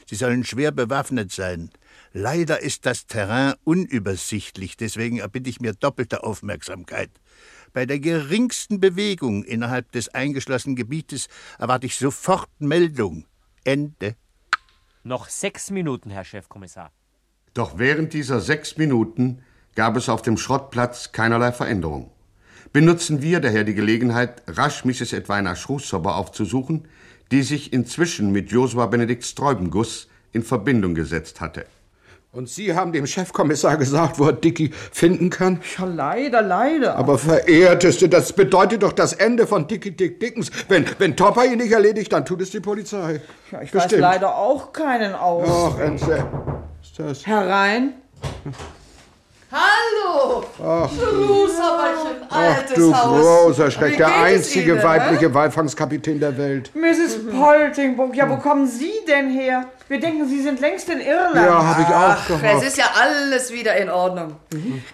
Sie 0.06 0.16
sollen 0.16 0.44
schwer 0.44 0.72
bewaffnet 0.72 1.32
sein. 1.32 1.70
Leider 2.12 2.60
ist 2.60 2.84
das 2.84 3.06
Terrain 3.06 3.54
unübersichtlich, 3.64 4.76
deswegen 4.76 5.18
erbitte 5.20 5.48
ich 5.48 5.60
mir 5.60 5.72
doppelte 5.72 6.22
Aufmerksamkeit. 6.22 7.10
Bei 7.72 7.86
der 7.86 8.00
geringsten 8.00 8.80
Bewegung 8.80 9.44
innerhalb 9.44 9.92
des 9.92 10.08
eingeschlossenen 10.08 10.74
Gebietes 10.74 11.28
erwarte 11.58 11.86
ich 11.86 11.96
sofort 11.96 12.48
Meldung. 12.58 13.26
Ende. 13.64 14.16
Noch 15.04 15.28
sechs 15.28 15.70
Minuten, 15.70 16.10
Herr 16.10 16.24
Chefkommissar. 16.24 16.90
Doch 17.54 17.78
während 17.78 18.12
dieser 18.12 18.40
sechs 18.40 18.76
Minuten 18.76 19.42
gab 19.74 19.96
es 19.96 20.08
auf 20.08 20.22
dem 20.22 20.36
Schrottplatz 20.36 21.12
keinerlei 21.12 21.52
Veränderung. 21.52 22.10
Benutzen 22.72 23.22
wir 23.22 23.40
daher 23.40 23.64
die 23.64 23.74
Gelegenheit, 23.74 24.42
rasch 24.46 24.84
Mrs. 24.84 25.12
Edwina 25.12 25.56
Schrußhopper 25.56 26.16
aufzusuchen, 26.16 26.88
die 27.30 27.42
sich 27.42 27.72
inzwischen 27.72 28.32
mit 28.32 28.50
Josua 28.50 28.86
Benedikt 28.86 29.24
Streubenguss 29.24 30.08
in 30.32 30.42
Verbindung 30.42 30.94
gesetzt 30.94 31.40
hatte. 31.40 31.66
Und 32.32 32.48
Sie 32.48 32.76
haben 32.76 32.92
dem 32.92 33.08
Chefkommissar 33.08 33.76
gesagt, 33.76 34.20
wo 34.20 34.26
er 34.26 34.32
Dicky 34.32 34.70
finden 34.92 35.30
kann? 35.30 35.60
Ja, 35.76 35.84
leider, 35.84 36.42
leider. 36.42 36.94
Aber 36.94 37.18
verehrteste, 37.18 38.08
das 38.08 38.32
bedeutet 38.32 38.84
doch 38.84 38.92
das 38.92 39.14
Ende 39.14 39.48
von 39.48 39.66
Dicky 39.66 39.90
Dick 39.90 40.20
Dickens. 40.20 40.52
Wenn, 40.68 40.86
wenn 40.98 41.16
Topper 41.16 41.44
ihn 41.44 41.58
nicht 41.58 41.72
erledigt, 41.72 42.12
dann 42.12 42.24
tut 42.24 42.40
es 42.40 42.50
die 42.50 42.60
Polizei. 42.60 43.20
Ja, 43.50 43.62
ich 43.62 43.74
weiß 43.74 43.90
leider 43.92 44.36
auch 44.36 44.72
keinen 44.72 45.12
aus. 45.12 45.74
Ach, 45.74 45.80
Ense. 45.80 46.24
Ist 46.80 46.98
das? 47.00 47.26
Herein. 47.26 47.94
Hallo! 49.52 50.44
Ach, 50.62 50.88
Ach 52.30 52.36
altes 52.56 52.74
du 52.76 52.94
Haus. 52.94 53.20
großer 53.20 53.70
Schreck, 53.70 53.96
der 53.96 54.14
einzige 54.22 54.72
Ihnen, 54.74 54.82
weibliche 54.82 55.28
hä? 55.28 55.34
Walfangskapitän 55.34 56.20
der 56.20 56.36
Welt. 56.38 56.70
Mrs. 56.74 57.26
Poltingburg, 57.30 58.14
ja, 58.14 58.30
wo 58.30 58.36
kommen 58.36 58.66
Sie 58.68 58.92
denn 59.08 59.28
her? 59.30 59.64
Wir 59.88 59.98
denken, 59.98 60.28
Sie 60.28 60.40
sind 60.40 60.60
längst 60.60 60.88
in 60.88 61.00
Irland. 61.00 61.34
Ja, 61.34 61.66
hab 61.66 61.78
ich 61.80 61.86
auch 61.86 61.92
Ach, 61.92 62.26
gehofft. 62.28 62.44
es 62.58 62.62
ist 62.68 62.78
ja 62.78 62.90
alles 63.00 63.52
wieder 63.52 63.76
in 63.76 63.90
Ordnung. 63.90 64.36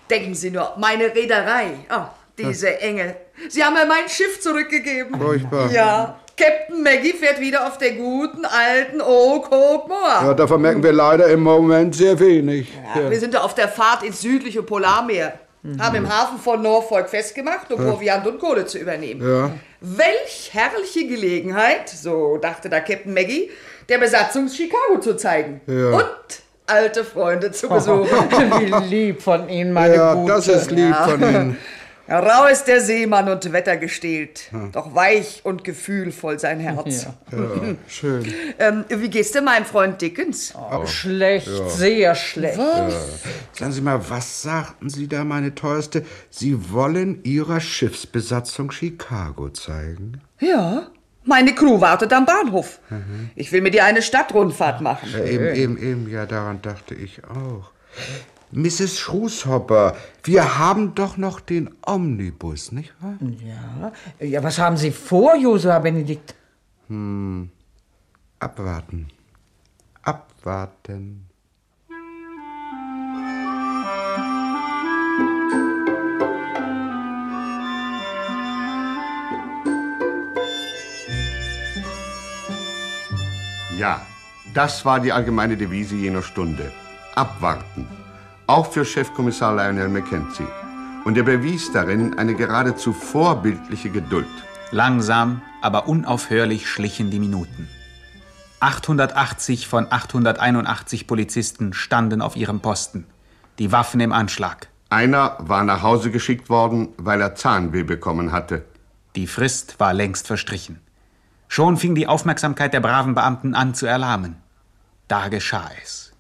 Denken 0.09 0.35
Sie 0.35 0.51
nur, 0.51 0.73
meine 0.79 1.15
Reederei. 1.15 1.75
Ah, 1.91 2.07
diese 2.39 2.81
Engel. 2.81 3.15
Sie 3.51 3.63
haben 3.63 3.75
mir 3.75 3.85
mein 3.85 4.09
Schiff 4.09 4.41
zurückgegeben. 4.41 5.21
Furchtbar. 5.21 5.71
Ja, 5.71 6.19
Captain 6.37 6.83
Maggie 6.83 7.13
fährt 7.15 7.41
wieder 7.41 7.67
auf 7.67 7.79
der 7.79 7.93
guten 7.93 8.45
alten 8.45 9.01
Oak 9.01 9.51
Hope 9.51 9.91
Ja, 10.23 10.35
davon 10.35 10.61
merken 10.61 10.83
wir 10.83 10.93
leider 10.93 11.29
im 11.29 11.41
Moment 11.41 11.95
sehr 11.95 12.19
wenig. 12.21 12.69
Ja, 12.95 13.11
wir 13.11 13.19
sind 13.19 13.33
da 13.35 13.41
auf 13.41 13.55
der 13.55 13.69
Fahrt 13.69 14.03
ins 14.03 14.21
südliche 14.21 14.63
Polarmeer. 14.63 15.39
Haben 15.81 15.97
im 15.97 16.09
Hafen 16.09 16.39
von 16.39 16.63
Norfolk 16.63 17.09
festgemacht, 17.09 17.73
um 17.73 17.83
Ja. 17.85 17.91
Proviant 17.91 18.25
und 18.27 18.39
Kohle 18.39 18.67
zu 18.67 18.79
übernehmen. 18.79 19.21
Ja. 19.27 19.51
Welch 19.81 20.51
herrliche 20.53 21.09
Gelegenheit, 21.09 21.89
so 21.89 22.37
dachte 22.37 22.69
da 22.69 22.79
Captain 22.81 23.13
Maggie, 23.13 23.51
der 23.89 23.99
Besatzung 23.99 24.49
Chicago 24.49 25.01
zu 25.01 25.17
zeigen. 25.17 25.61
Ja. 25.67 25.91
Und 25.91 26.07
alte 26.67 27.03
Freunde 27.03 27.51
zu 27.51 27.69
besuchen. 27.71 28.07
Wie 28.11 28.89
lieb 28.95 29.23
von 29.23 29.49
Ihnen, 29.49 29.73
meine 29.73 29.95
Ja, 29.97 30.15
Gute. 30.15 30.33
das 30.35 30.47
ist 30.49 30.71
lieb 30.71 30.91
Ja. 30.91 31.09
von 31.09 31.21
Ihnen. 31.23 31.59
Rau 32.09 32.47
ist 32.47 32.65
der 32.65 32.81
Seemann 32.81 33.29
und 33.29 33.53
wettergestählt, 33.53 34.51
doch 34.73 34.95
weich 34.95 35.41
und 35.45 35.65
gefühlvoll 35.65 36.39
sein 36.39 36.61
Herz. 36.61 37.07
Ja, 37.33 37.75
schön. 37.89 38.33
Ähm, 38.59 38.85
wie 38.89 39.09
geht's 39.09 39.33
denn 39.33 39.45
meinem 39.45 39.65
Freund 39.65 40.01
Dickens? 40.01 40.55
schlecht, 40.87 41.51
sehr 41.69 42.15
schlecht. 42.15 42.59
Ja. 42.59 42.89
Sagen 43.53 43.73
Sie 43.73 43.81
mal, 43.81 44.01
was 44.09 44.43
sagten 44.43 44.89
Sie 44.89 45.09
da, 45.09 45.25
meine 45.25 45.55
Teuerste? 45.55 46.05
Sie 46.31 46.73
wollen 46.73 47.25
Ihrer 47.25 47.61
Schiffsbesatzung 47.61 48.71
Chicago 48.71 49.49
zeigen? 49.49 50.21
Ja, 50.39 50.87
meine 51.25 51.55
Crew 51.55 51.81
wartet 51.81 52.13
am 52.13 52.25
Bahnhof. 52.25 52.79
Ich 53.35 53.51
will 53.51 53.61
mit 53.61 53.75
ihr 53.75 53.85
eine 53.85 54.01
Stadtrundfahrt 54.01 54.81
machen. 54.81 55.09
Ja, 55.13 55.25
eben, 55.25 55.55
eben, 55.55 55.79
eben, 55.79 56.11
ja, 56.11 56.25
daran 56.25 56.63
dachte 56.63 56.95
ich 56.95 57.25
auch. 57.25 57.73
Mrs. 58.57 58.99
Schrußhopper, 58.99 59.95
wir 60.23 60.59
haben 60.59 60.95
doch 60.95 61.19
noch 61.19 61.41
den 61.41 61.75
Omnibus, 61.85 62.73
nicht 62.73 62.95
wahr? 63.03 63.19
Ja. 63.45 63.93
ja, 64.27 64.43
was 64.43 64.59
haben 64.59 64.79
Sie 64.79 64.93
vor, 64.93 65.37
Josua 65.37 65.79
Benedikt? 65.79 66.35
Hm. 66.89 67.51
Abwarten. 68.39 69.09
Abwarten. 70.01 71.27
Ja, 83.77 84.01
das 84.55 84.83
war 84.87 85.01
die 85.01 85.13
allgemeine 85.13 85.59
Devise 85.59 85.97
jener 85.97 86.23
Stunde. 86.23 86.73
Abwarten. 87.15 88.06
Auch 88.49 88.71
für 88.71 88.85
Chefkommissar 88.85 89.57
Lionel 89.57 89.89
Mackenzie. 89.89 90.47
Und 91.05 91.17
er 91.17 91.25
bewies 91.25 91.73
darin 91.73 92.17
eine 92.17 92.35
geradezu 92.35 92.93
vorbildliche 92.93 93.91
Geduld. 93.91 94.29
Langsam, 94.71 95.43
aber 95.63 95.89
unaufhörlich 95.89 96.69
schlichen 96.69 97.11
die 97.11 97.19
Minuten. 97.19 97.69
880 98.61 99.67
von 99.67 99.89
881 99.91 101.09
Polizisten 101.09 101.73
standen 101.73 102.23
auf 102.23 102.37
ihrem 102.37 102.61
Posten, 102.61 103.07
die 103.59 103.73
Waffen 103.73 104.01
im 104.01 104.13
Anschlag. 104.13 104.69
Einer 104.91 105.37
war 105.41 105.65
nach 105.65 105.83
Hause 105.83 106.13
geschickt 106.13 106.49
worden, 106.49 106.91
weil 106.99 107.21
er 107.21 107.35
Zahnweh 107.35 107.83
bekommen 107.83 108.31
hatte. 108.31 108.65
Die 109.17 109.27
Frist 109.27 109.81
war 109.81 109.93
längst 109.93 110.29
verstrichen. 110.29 110.79
Schon 111.49 111.77
fing 111.77 111.97
die 111.97 112.07
Aufmerksamkeit 112.07 112.73
der 112.73 112.81
braven 112.81 113.15
Beamten 113.15 113.55
an 113.55 113.75
zu 113.75 113.87
erlahmen. 113.87 114.37
Da 115.09 115.29
geschah 115.29 115.71
es. 115.83 116.13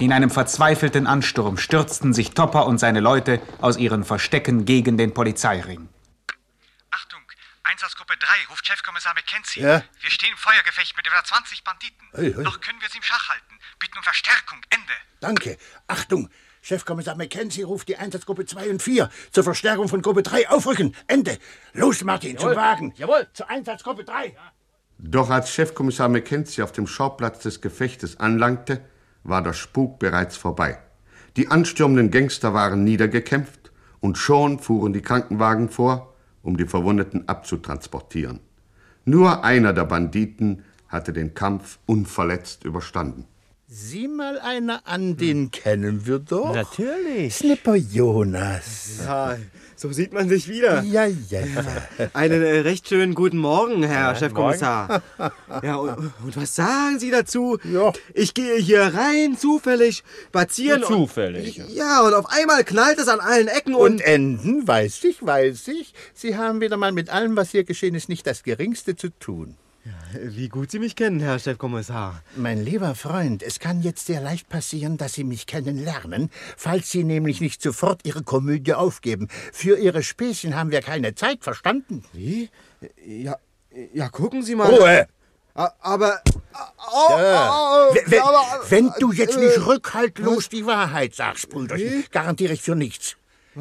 In 0.00 0.14
einem 0.14 0.30
verzweifelten 0.30 1.06
Ansturm 1.06 1.58
stürzten 1.58 2.14
sich 2.14 2.30
Topper 2.30 2.66
und 2.66 2.78
seine 2.78 3.00
Leute 3.00 3.38
aus 3.60 3.76
ihren 3.76 4.02
Verstecken 4.04 4.64
gegen 4.64 4.96
den 4.96 5.12
Polizeiring. 5.12 5.88
Einsatzgruppe 7.62 8.14
3 8.18 8.26
ruft 8.50 8.66
Chefkommissar 8.66 9.14
Mackenzie. 9.14 9.60
Ja? 9.60 9.82
Wir 10.00 10.10
stehen 10.10 10.30
im 10.32 10.36
Feuergefecht 10.38 10.96
mit 10.96 11.06
über 11.06 11.22
20 11.22 11.62
Banditen. 11.62 12.08
Hey, 12.12 12.32
hey. 12.34 12.42
Noch 12.42 12.60
können 12.60 12.80
wir 12.80 12.88
sie 12.88 12.96
im 12.96 13.02
Schach 13.02 13.28
halten. 13.28 13.58
Bitten 13.78 13.98
um 13.98 14.02
Verstärkung. 14.02 14.58
Ende. 14.70 14.92
Danke. 15.20 15.58
Achtung! 15.86 16.30
Chefkommissar 16.62 17.16
Mackenzie 17.16 17.62
ruft 17.62 17.88
die 17.88 17.96
Einsatzgruppe 17.96 18.44
2 18.44 18.70
und 18.70 18.82
4 18.82 19.10
zur 19.30 19.44
Verstärkung 19.44 19.88
von 19.88 20.02
Gruppe 20.02 20.22
3 20.22 20.48
aufrücken. 20.48 20.96
Ende. 21.06 21.38
Los, 21.72 22.02
Martin, 22.02 22.36
zum 22.38 22.50
Jawohl. 22.50 22.62
Wagen. 22.62 22.94
Jawohl. 22.96 23.28
Zur 23.34 23.48
Einsatzgruppe 23.48 24.04
3. 24.04 24.36
Doch 24.98 25.30
als 25.30 25.52
Chefkommissar 25.52 26.08
Mackenzie 26.08 26.62
auf 26.62 26.72
dem 26.72 26.86
Schauplatz 26.86 27.42
des 27.42 27.60
Gefechtes 27.60 28.18
anlangte, 28.18 28.84
war 29.22 29.42
der 29.42 29.52
Spuk 29.52 29.98
bereits 29.98 30.36
vorbei. 30.36 30.78
Die 31.36 31.48
anstürmenden 31.48 32.10
Gangster 32.10 32.54
waren 32.54 32.84
niedergekämpft 32.84 33.70
und 34.00 34.18
schon 34.18 34.58
fuhren 34.58 34.92
die 34.92 35.02
Krankenwagen 35.02 35.68
vor, 35.68 36.14
um 36.42 36.56
die 36.56 36.66
Verwundeten 36.66 37.28
abzutransportieren. 37.28 38.40
Nur 39.04 39.44
einer 39.44 39.72
der 39.72 39.84
Banditen 39.84 40.64
hatte 40.88 41.12
den 41.12 41.34
Kampf 41.34 41.78
unverletzt 41.86 42.64
überstanden. 42.64 43.26
Sieh 43.72 44.08
mal 44.08 44.40
einer 44.40 44.86
an, 44.88 45.16
den 45.16 45.52
kennen 45.52 46.04
wir 46.04 46.18
doch. 46.18 46.52
Natürlich. 46.54 47.36
Snipper 47.36 47.76
Jonas. 47.76 49.02
Ja, 49.06 49.36
so 49.80 49.90
sieht 49.92 50.12
man 50.12 50.28
sich 50.28 50.46
wieder. 50.46 50.82
Ja, 50.82 51.06
ja, 51.06 51.40
ja. 51.40 52.08
Einen 52.12 52.42
äh, 52.42 52.58
recht 52.58 52.86
schönen 52.86 53.14
guten 53.14 53.38
Morgen, 53.38 53.82
Herr 53.82 54.12
Ja, 54.12 54.14
Chefkommissar. 54.14 55.00
Ja, 55.62 55.76
und, 55.76 56.12
und 56.22 56.36
was 56.36 56.54
sagen 56.54 56.98
Sie 56.98 57.10
dazu? 57.10 57.58
Ich 58.12 58.34
gehe 58.34 58.56
hier 58.56 58.82
rein, 58.82 59.38
zufällig, 59.38 60.04
spazieren. 60.28 60.84
Und- 60.84 60.88
zufällig. 60.92 61.62
Ja, 61.68 62.02
und 62.02 62.12
auf 62.12 62.26
einmal 62.28 62.62
knallt 62.64 62.98
es 62.98 63.08
an 63.08 63.20
allen 63.20 63.48
Ecken 63.48 63.74
und... 63.74 63.92
Und 63.92 64.00
Enden, 64.02 64.68
weiß 64.68 65.02
ich, 65.04 65.24
weiß 65.24 65.68
ich. 65.68 65.94
Sie 66.12 66.36
haben 66.36 66.60
wieder 66.60 66.76
mal 66.76 66.92
mit 66.92 67.08
allem, 67.08 67.36
was 67.36 67.50
hier 67.50 67.64
geschehen 67.64 67.94
ist, 67.94 68.08
nicht 68.10 68.26
das 68.26 68.42
Geringste 68.42 68.96
zu 68.96 69.08
tun. 69.18 69.56
Wie 70.22 70.48
gut 70.48 70.70
Sie 70.70 70.78
mich 70.78 70.94
kennen, 70.94 71.20
Herr 71.20 71.38
Chefkommissar. 71.38 72.22
Mein 72.36 72.62
lieber 72.62 72.94
Freund, 72.94 73.42
es 73.42 73.58
kann 73.60 73.80
jetzt 73.80 74.06
sehr 74.06 74.20
leicht 74.20 74.48
passieren, 74.48 74.98
dass 74.98 75.14
Sie 75.14 75.24
mich 75.24 75.46
kennenlernen, 75.46 76.30
falls 76.56 76.90
Sie 76.90 77.02
nämlich 77.04 77.40
nicht 77.40 77.62
sofort 77.62 78.04
Ihre 78.04 78.22
Komödie 78.22 78.74
aufgeben. 78.74 79.28
Für 79.52 79.78
Ihre 79.78 80.02
Späßchen 80.02 80.54
haben 80.54 80.70
wir 80.70 80.82
keine 80.82 81.14
Zeit, 81.14 81.42
verstanden? 81.44 82.04
Wie? 82.12 82.50
Ja, 83.06 83.36
ja 83.94 84.08
gucken 84.10 84.42
Sie 84.42 84.54
mal. 84.54 84.68
Ruhe! 84.72 85.06
A- 85.54 85.72
Aber... 85.80 86.20
Au, 86.52 87.18
Ja. 87.18 87.50
au, 87.50 87.94
Wenn- 87.94 88.10
wenn- 88.10 88.20
aber- 88.22 88.60
Wenn 88.68 88.90
du 88.98 89.12
jetzt 89.12 89.36
äh, 89.36 89.40
nicht 89.40 89.66
rückhaltlos 89.66 90.48
die 90.50 90.66
Wahrheit 90.66 91.14
sagst, 91.14 91.48
Brüderchen, 91.48 92.04
garantiere 92.10 92.52
ich 92.52 92.62
für 92.62 92.74
nichts. 92.76 93.16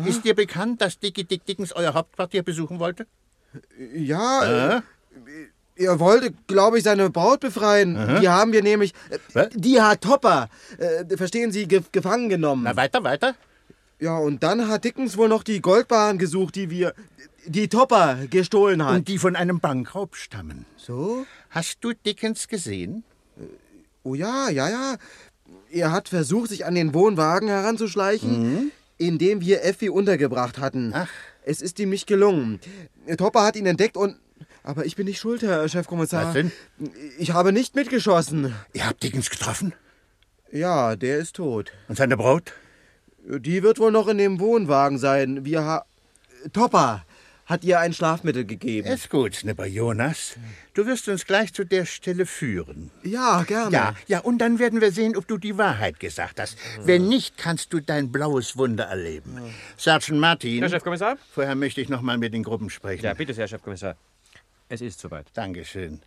Ist 0.05 0.23
dir 0.25 0.35
bekannt, 0.35 0.81
dass 0.81 0.99
Dicky 0.99 1.23
Dick 1.23 1.45
Dickens 1.45 1.71
euer 1.71 1.93
Hauptquartier 1.93 2.43
besuchen 2.43 2.79
wollte? 2.79 3.07
Ja, 3.93 4.77
Äh? 4.77 4.81
Er 5.79 5.99
wollte, 5.99 6.33
glaube 6.47 6.77
ich, 6.77 6.83
seine 6.83 7.09
Braut 7.09 7.39
befreien. 7.39 7.95
Aha. 7.97 8.19
Die 8.19 8.29
haben 8.29 8.51
wir 8.51 8.61
nämlich... 8.61 8.93
äh, 9.33 9.47
Die 9.55 9.81
hat 9.81 10.01
Topper, 10.01 10.49
äh, 10.77 11.17
verstehen 11.17 11.51
Sie, 11.51 11.67
ge 11.67 11.81
gefangen 11.91 12.29
genommen. 12.29 12.63
Na, 12.65 12.75
weiter, 12.75 13.03
weiter. 13.03 13.35
Ja, 13.99 14.17
und 14.17 14.43
dann 14.43 14.67
hat 14.67 14.83
Dickens 14.83 15.17
wohl 15.17 15.29
noch 15.29 15.43
die 15.43 15.61
Goldbarren 15.61 16.17
gesucht, 16.17 16.55
die 16.55 16.69
wir... 16.69 16.93
Die 17.45 17.69
Topper 17.69 18.17
gestohlen 18.29 18.83
hat. 18.85 18.95
Und 18.95 19.07
die 19.07 19.17
von 19.17 19.35
einem 19.35 19.59
Bankraub 19.59 20.15
stammen. 20.17 20.65
So? 20.75 21.25
Hast 21.49 21.77
du 21.81 21.93
Dickens 21.93 22.47
gesehen? 22.49 23.03
Oh 24.03 24.13
ja, 24.13 24.49
ja, 24.49 24.69
ja. 24.69 24.95
Er 25.71 25.91
hat 25.91 26.09
versucht, 26.09 26.49
sich 26.49 26.65
an 26.65 26.75
den 26.75 26.93
Wohnwagen 26.93 27.47
heranzuschleichen, 27.47 28.31
Mhm. 28.41 28.71
in 28.97 29.17
dem 29.17 29.39
wir 29.41 29.63
Effi 29.63 29.89
untergebracht 29.89 30.59
hatten. 30.59 30.91
Ach. 30.93 31.07
Es 31.43 31.61
ist 31.61 31.79
ihm 31.79 31.89
nicht 31.89 32.05
gelungen. 32.07 32.59
Topper 33.17 33.43
hat 33.43 33.55
ihn 33.55 33.65
entdeckt 33.65 33.97
und 33.97 34.17
Aber 34.69 34.85
ich 34.85 34.95
bin 34.95 35.07
nicht 35.07 35.17
schuld, 35.17 35.41
Herr 35.41 35.67
Chefkommissar. 35.67 36.27
Was 36.27 36.33
denn? 36.33 36.51
Ich 37.17 37.31
habe 37.31 37.51
nicht 37.51 37.73
mitgeschossen. 37.73 38.53
Ihr 38.73 38.85
habt 38.85 39.01
Dickens 39.01 39.31
getroffen? 39.31 39.73
Ja, 40.51 40.95
der 40.95 41.17
ist 41.17 41.37
tot. 41.37 41.71
Und 41.87 41.97
seine 41.97 42.15
Braut? 42.17 42.53
Die 43.25 43.63
wird 43.63 43.79
wohl 43.79 43.91
noch 43.91 44.07
in 44.07 44.19
dem 44.19 44.39
Wohnwagen 44.39 44.99
sein. 44.99 45.43
Wir 45.43 45.63
ha 45.63 45.85
Topper 46.53 47.03
hat 47.47 47.63
ihr 47.63 47.79
ein 47.79 47.93
Schlafmittel 47.93 48.45
gegeben. 48.45 48.87
Ist 48.87 49.09
gut, 49.09 49.33
Snipper 49.33 49.65
Jonas. 49.65 50.35
Du 50.75 50.85
wirst 50.85 51.09
uns 51.09 51.25
gleich 51.25 51.51
zu 51.51 51.63
der 51.63 51.85
Stelle 51.85 52.27
führen. 52.27 52.91
Ja, 53.01 53.41
gerne. 53.47 53.71
Ja, 53.75 53.95
ja, 54.05 54.19
und 54.19 54.37
dann 54.37 54.59
werden 54.59 54.81
wir 54.81 54.91
sehen, 54.91 55.17
ob 55.17 55.27
du 55.27 55.39
die 55.39 55.57
Wahrheit 55.57 55.99
gesagt 55.99 56.39
hast. 56.39 56.59
Wenn 56.83 57.07
nicht, 57.07 57.39
kannst 57.39 57.73
du 57.73 57.79
dein 57.79 58.11
blaues 58.11 58.55
Wunder 58.55 58.83
erleben. 58.83 59.39
Sergeant 59.77 60.19
Martin. 60.19 60.59
Herr 60.59 60.69
Chefkommissar? 60.69 61.17
Vorher 61.33 61.55
möchte 61.55 61.81
ich 61.81 61.89
noch 61.89 62.03
mal 62.03 62.19
mit 62.19 62.35
den 62.35 62.43
Gruppen 62.43 62.69
sprechen. 62.69 63.03
Ja, 63.03 63.15
bitte 63.15 63.33
sehr, 63.33 63.45
Herr 63.45 63.47
Chefkommissar. 63.47 63.95
Es 64.69 64.81
ist 64.81 64.99
soweit. 64.99 65.35
Dankeschön. 65.35 66.03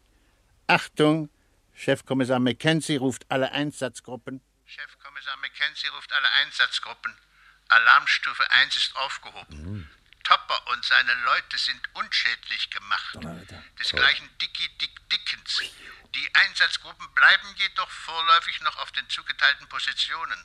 Achtung, 0.69 1.29
Chefkommissar 1.75 2.39
Mackenzie 2.39 2.97
ruft 2.97 3.27
alle 3.29 3.51
Einsatzgruppen. 3.51 4.41
Chefkommissar 4.65 5.37
Mackenzie 5.39 5.89
ruft 5.89 6.13
alle 6.13 6.31
Einsatzgruppen. 6.45 7.13
Alarmstufe 7.69 8.49
1 8.51 8.77
ist 8.77 8.97
aufgehoben. 8.97 9.91
Topper 10.23 10.71
und 10.71 10.85
seine 10.85 11.13
Leute 11.25 11.59
sind 11.59 11.81
unschädlich 11.95 12.71
gemacht. 12.71 13.19
Desgleichen 13.81 14.29
Dicky 14.41 14.69
Dick 14.79 15.09
Dickens. 15.11 15.63
Die 16.15 16.35
Einsatzgruppen 16.35 17.13
bleiben 17.15 17.49
jedoch 17.57 17.91
vorläufig 17.91 18.61
noch 18.61 18.77
auf 18.79 18.93
den 18.93 19.09
zugeteilten 19.09 19.69
Positionen. 19.69 20.39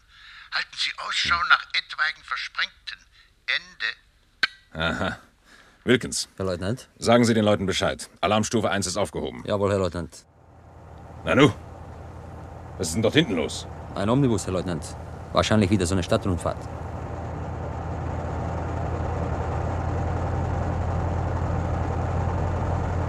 Halten 0.53 0.77
Sie 0.77 0.97
Ausschau 0.97 1.41
nach 1.49 1.67
etwaigen 1.73 2.23
Versprengten. 2.23 3.05
Ende. 3.45 3.95
Aha. 4.73 5.21
Wilkins, 5.87 6.27
Herr 6.35 6.45
Leutnant? 6.45 6.89
sagen 6.99 7.23
Sie 7.23 7.33
den 7.33 7.45
Leuten 7.45 7.65
Bescheid. 7.65 8.09
Alarmstufe 8.19 8.69
1 8.69 8.87
ist 8.87 8.97
aufgehoben. 8.97 9.41
Jawohl, 9.47 9.71
Herr 9.71 9.79
Leutnant. 9.79 10.25
Nanu, 11.23 11.49
was 12.77 12.87
ist 12.89 12.95
denn 12.95 13.01
dort 13.01 13.13
hinten 13.13 13.37
los? 13.37 13.65
Ein 13.95 14.09
Omnibus, 14.09 14.45
Herr 14.45 14.51
Leutnant. 14.51 14.83
Wahrscheinlich 15.31 15.69
wieder 15.69 15.85
so 15.85 15.95
eine 15.95 16.03
Stadtrundfahrt. 16.03 16.57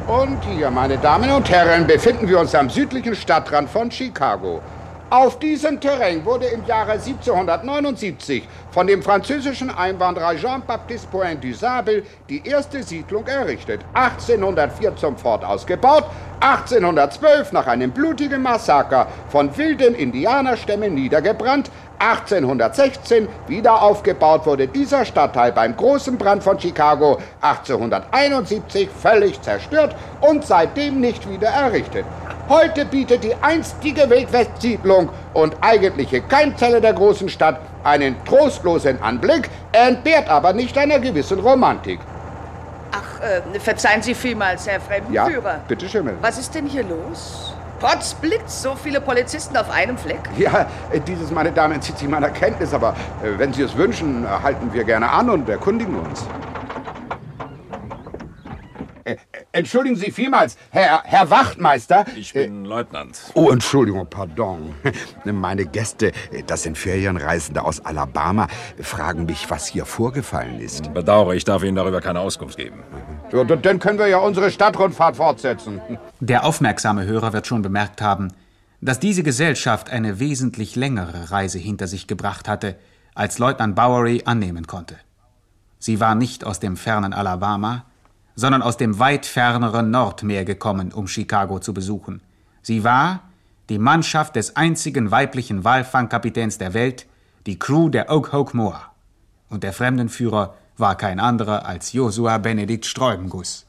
Und 0.06 0.44
hier, 0.44 0.70
meine 0.70 0.98
Damen 0.98 1.32
und 1.32 1.50
Herren, 1.50 1.84
befinden 1.84 2.28
wir 2.28 2.38
uns 2.38 2.54
am 2.54 2.70
südlichen 2.70 3.16
Stadtrand 3.16 3.68
von 3.68 3.90
Chicago. 3.90 4.62
Auf 5.10 5.38
diesem 5.38 5.80
Terrain 5.80 6.22
wurde 6.26 6.44
im 6.48 6.66
Jahre 6.66 6.92
1779 6.92 8.46
von 8.70 8.86
dem 8.86 9.02
französischen 9.02 9.70
Einwanderer 9.70 10.36
Jean-Baptiste 10.36 11.08
Point 11.08 11.42
du 11.42 11.54
Sable 11.54 12.02
die 12.28 12.46
erste 12.46 12.82
Siedlung 12.82 13.26
errichtet. 13.26 13.80
1804 13.94 14.96
zum 14.96 15.16
Fort 15.16 15.46
ausgebaut, 15.46 16.04
1812 16.40 17.52
nach 17.52 17.66
einem 17.66 17.90
blutigen 17.90 18.42
Massaker 18.42 19.06
von 19.30 19.56
wilden 19.56 19.94
Indianerstämmen 19.94 20.94
niedergebrannt, 20.94 21.70
1816 21.98 23.28
wieder 23.46 23.82
aufgebaut 23.82 24.46
wurde 24.46 24.68
dieser 24.68 25.04
Stadtteil 25.04 25.52
beim 25.52 25.76
großen 25.76 26.16
Brand 26.16 26.42
von 26.42 26.58
Chicago, 26.58 27.18
1871 27.40 28.88
völlig 28.90 29.40
zerstört 29.42 29.94
und 30.20 30.44
seitdem 30.44 31.00
nicht 31.00 31.28
wieder 31.28 31.48
errichtet. 31.48 32.04
Heute 32.48 32.84
bietet 32.86 33.24
die 33.24 33.34
einstige 33.42 34.08
Wildwestsiedlung 34.08 35.10
und 35.34 35.54
eigentliche 35.60 36.22
Keimzelle 36.22 36.80
der 36.80 36.94
großen 36.94 37.28
Stadt 37.28 37.60
einen 37.84 38.16
trostlosen 38.24 39.02
Anblick, 39.02 39.50
entbehrt 39.72 40.28
aber 40.30 40.52
nicht 40.52 40.76
einer 40.78 40.98
gewissen 40.98 41.40
Romantik. 41.40 42.00
Ach, 42.92 43.20
äh, 43.20 43.60
verzeihen 43.60 44.00
Sie 44.00 44.14
vielmals, 44.14 44.66
Herr 44.66 44.74
Ja, 44.78 44.80
Fremdenführer. 44.80 45.60
bitte 45.68 45.88
Schimmel. 45.88 46.16
Was 46.22 46.38
ist 46.38 46.54
denn 46.54 46.66
hier 46.66 46.84
los? 46.84 47.54
Potz 47.78 48.14
Blitz, 48.14 48.62
so 48.62 48.74
viele 48.74 49.00
Polizisten 49.00 49.56
auf 49.56 49.70
einem 49.70 49.96
Fleck? 49.96 50.20
Ja, 50.36 50.66
dieses, 51.06 51.30
meine 51.30 51.52
Damen, 51.52 51.74
entzieht 51.74 51.98
sich 51.98 52.08
meiner 52.08 52.30
Kenntnis, 52.30 52.74
aber 52.74 52.96
äh, 53.22 53.38
wenn 53.38 53.52
Sie 53.52 53.62
es 53.62 53.76
wünschen, 53.76 54.24
äh, 54.24 54.28
halten 54.28 54.72
wir 54.72 54.82
gerne 54.84 55.08
an 55.10 55.30
und 55.30 55.48
erkundigen 55.48 55.96
uns. 55.96 56.26
Äh, 59.04 59.16
Entschuldigen 59.52 59.96
Sie 59.96 60.10
vielmals, 60.10 60.56
Herr, 60.70 61.02
Herr 61.04 61.30
Wachtmeister. 61.30 62.04
Ich 62.16 62.32
bin 62.32 62.64
Leutnant. 62.64 63.18
Oh, 63.34 63.50
Entschuldigung, 63.50 64.06
pardon. 64.10 64.74
Meine 65.24 65.64
Gäste, 65.64 66.12
das 66.46 66.64
sind 66.64 66.76
Ferienreisende 66.76 67.64
aus 67.64 67.84
Alabama, 67.84 68.48
fragen 68.80 69.24
mich, 69.24 69.48
was 69.50 69.66
hier 69.66 69.86
vorgefallen 69.86 70.60
ist. 70.60 70.92
Bedauere, 70.92 71.34
ich 71.34 71.44
darf 71.44 71.62
Ihnen 71.62 71.76
darüber 71.76 72.00
keine 72.00 72.20
Auskunft 72.20 72.58
geben. 72.58 72.82
Ja, 73.32 73.44
dann 73.44 73.78
können 73.78 73.98
wir 73.98 74.06
ja 74.06 74.18
unsere 74.18 74.50
Stadtrundfahrt 74.50 75.16
fortsetzen. 75.16 75.80
Der 76.20 76.44
aufmerksame 76.44 77.04
Hörer 77.04 77.32
wird 77.32 77.46
schon 77.46 77.62
bemerkt 77.62 78.00
haben, 78.00 78.32
dass 78.80 79.00
diese 79.00 79.22
Gesellschaft 79.22 79.90
eine 79.90 80.18
wesentlich 80.18 80.76
längere 80.76 81.30
Reise 81.30 81.58
hinter 81.58 81.86
sich 81.86 82.06
gebracht 82.06 82.48
hatte, 82.48 82.76
als 83.14 83.38
Leutnant 83.38 83.74
Bowery 83.74 84.22
annehmen 84.24 84.66
konnte. 84.66 84.96
Sie 85.78 86.00
war 86.00 86.14
nicht 86.14 86.44
aus 86.44 86.60
dem 86.60 86.76
fernen 86.76 87.12
Alabama, 87.12 87.84
sondern 88.34 88.62
aus 88.62 88.76
dem 88.76 88.98
weit 88.98 89.26
ferneren 89.26 89.90
Nordmeer 89.90 90.44
gekommen, 90.44 90.92
um 90.92 91.08
Chicago 91.08 91.58
zu 91.58 91.74
besuchen. 91.74 92.22
Sie 92.62 92.84
war 92.84 93.24
die 93.68 93.78
Mannschaft 93.78 94.36
des 94.36 94.56
einzigen 94.56 95.10
weiblichen 95.10 95.64
Walfangkapitäns 95.64 96.58
der 96.58 96.72
Welt, 96.72 97.06
die 97.46 97.58
Crew 97.58 97.88
der 97.88 98.10
Okhokmoa. 98.10 98.92
Und 99.50 99.64
der 99.64 99.72
Fremdenführer 99.72 100.54
war 100.80 100.96
kein 100.96 101.20
anderer 101.20 101.66
als 101.66 101.92
Josua 101.92 102.38
Benedikt 102.38 102.86
Sträubenguss. 102.86 103.66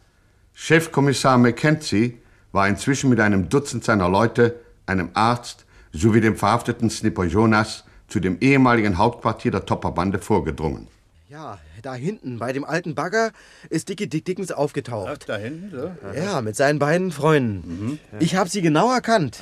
Chefkommissar 0.54 1.38
Mackenzie 1.38 2.18
war 2.52 2.68
inzwischen 2.68 3.10
mit 3.10 3.20
einem 3.20 3.50
Dutzend 3.50 3.84
seiner 3.84 4.10
Leute, 4.10 4.60
einem 4.86 5.10
Arzt 5.14 5.66
sowie 5.92 6.22
dem 6.22 6.36
verhafteten 6.36 6.90
Snipper 6.90 7.24
Jonas 7.26 7.84
zu 8.08 8.20
dem 8.20 8.38
ehemaligen 8.42 8.98
Hauptquartier 8.98 9.52
der 9.52 9.66
Topperbande 9.66 10.20
vorgedrungen. 10.20 10.88
Ja, 11.30 11.60
da 11.84 11.94
hinten, 11.94 12.40
bei 12.40 12.54
dem 12.54 12.66
alten 12.66 12.96
Bagger, 12.96 13.32
ist 13.70 13.88
Dicky 13.90 14.10
Dick 14.10 14.26
Dickens 14.26 14.52
aufgetaucht. 14.52 15.30
da 15.30 15.38
hinten, 15.38 15.70
so? 15.72 15.92
Ja, 16.20 16.42
mit 16.42 16.56
seinen 16.56 16.80
beiden 16.80 17.12
Freunden. 17.12 18.00
Ich 18.20 18.36
habe 18.36 18.50
sie 18.50 18.62
genau 18.64 18.92
erkannt. 18.92 19.40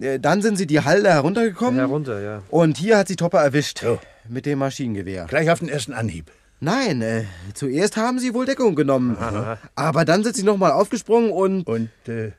Äh, 0.00 0.18
Dann 0.18 0.42
sind 0.42 0.56
sie 0.56 0.66
die 0.66 0.80
Halde 0.80 1.10
heruntergekommen. 1.10 1.78
Herunter, 1.78 2.20
ja. 2.20 2.42
Und 2.50 2.76
hier 2.78 2.98
hat 2.98 3.06
sie 3.06 3.14
Topper 3.14 3.40
erwischt. 3.40 3.84
Mit 4.28 4.44
dem 4.44 4.58
Maschinengewehr. 4.58 5.26
Gleich 5.26 5.50
auf 5.50 5.60
den 5.60 5.68
ersten 5.68 5.92
Anhieb. 5.92 6.32
Nein, 6.64 7.02
äh, 7.02 7.24
zuerst 7.52 7.98
haben 7.98 8.18
sie 8.18 8.32
wohl 8.32 8.46
Deckung 8.46 8.74
genommen. 8.74 9.18
Aha. 9.18 9.58
Aber 9.74 10.06
dann 10.06 10.24
sind 10.24 10.34
sie 10.34 10.44
nochmal 10.44 10.72
aufgesprungen 10.72 11.30
und. 11.30 11.66
Und, 11.66 11.90
äh. 12.06 12.32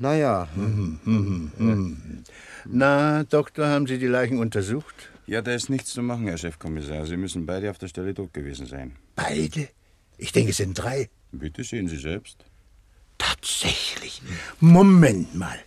naja. 0.00 0.48
Mhm, 0.56 0.98
mhm, 1.04 1.52
mhm. 1.56 2.24
Na, 2.64 3.22
Doktor, 3.22 3.68
haben 3.68 3.86
Sie 3.86 3.98
die 3.98 4.08
Leichen 4.08 4.38
untersucht? 4.38 5.10
Ja, 5.26 5.42
da 5.42 5.52
ist 5.54 5.70
nichts 5.70 5.92
zu 5.92 6.02
machen, 6.02 6.26
Herr 6.26 6.38
Chefkommissar. 6.38 7.06
Sie 7.06 7.16
müssen 7.16 7.46
beide 7.46 7.70
auf 7.70 7.78
der 7.78 7.86
Stelle 7.86 8.14
tot 8.14 8.34
gewesen 8.34 8.66
sein. 8.66 8.96
Beide? 9.14 9.68
Ich 10.16 10.32
denke, 10.32 10.50
es 10.50 10.56
sind 10.56 10.74
drei. 10.74 11.08
Bitte 11.30 11.62
sehen 11.62 11.86
Sie 11.86 11.98
selbst. 11.98 12.44
Tatsächlich. 13.16 14.22
Moment 14.58 15.36
mal. 15.36 15.58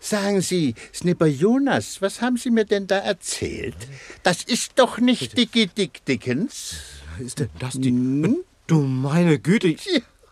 Sagen 0.00 0.40
Sie, 0.40 0.74
Snipper 0.94 1.26
Jonas, 1.26 2.00
was 2.00 2.22
haben 2.22 2.38
Sie 2.38 2.50
mir 2.50 2.64
denn 2.64 2.86
da 2.86 2.98
erzählt? 2.98 3.76
Das 4.22 4.42
ist 4.42 4.72
doch 4.76 4.98
nicht 4.98 5.36
Dicky 5.36 5.66
Dick 5.66 6.02
Dickens. 6.06 6.76
Ist 7.20 7.40
denn 7.40 7.50
das 7.58 7.74
die. 7.74 8.36
Du 8.66 8.82
meine 8.82 9.38
Güte. 9.38 9.74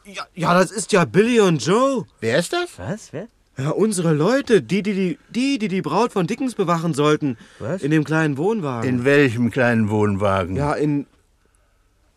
Ja, 0.05 0.27
ja, 0.35 0.55
das 0.55 0.71
ist 0.71 0.93
ja 0.93 1.05
Billy 1.05 1.41
und 1.41 1.65
Joe. 1.65 2.07
Wer 2.21 2.39
ist 2.39 2.53
das? 2.53 2.79
Was? 2.79 3.13
Wer? 3.13 3.29
Ja, 3.59 3.71
unsere 3.71 4.13
Leute, 4.13 4.61
die, 4.61 4.83
die 4.83 4.93
die, 4.93 5.19
die, 5.31 5.59
die, 5.59 5.69
die 5.69 5.83
Braut 5.83 6.13
von 6.13 6.27
Dickens 6.27 6.55
bewachen 6.55 6.93
sollten. 6.93 7.39
Was? 7.59 7.83
In 7.83 7.91
dem 7.91 8.05
kleinen 8.05 8.37
Wohnwagen. 8.37 8.89
In 8.89 9.05
welchem 9.05 9.51
kleinen 9.51 9.89
Wohnwagen? 9.89 10.57
Ja, 10.57 10.75
in. 10.75 11.07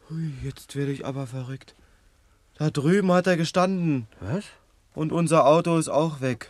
Hui, 0.10 0.34
jetzt 0.44 0.76
werde 0.76 0.92
ich 0.92 1.06
aber 1.06 1.28
verrückt. 1.28 1.76
Da 2.58 2.70
drüben 2.70 3.12
hat 3.12 3.26
er 3.26 3.38
gestanden. 3.38 4.08
Was? 4.20 4.44
Und 4.94 5.14
unser 5.14 5.46
Auto 5.48 5.78
ist 5.78 5.88
auch 5.88 6.20
weg. 6.20 6.50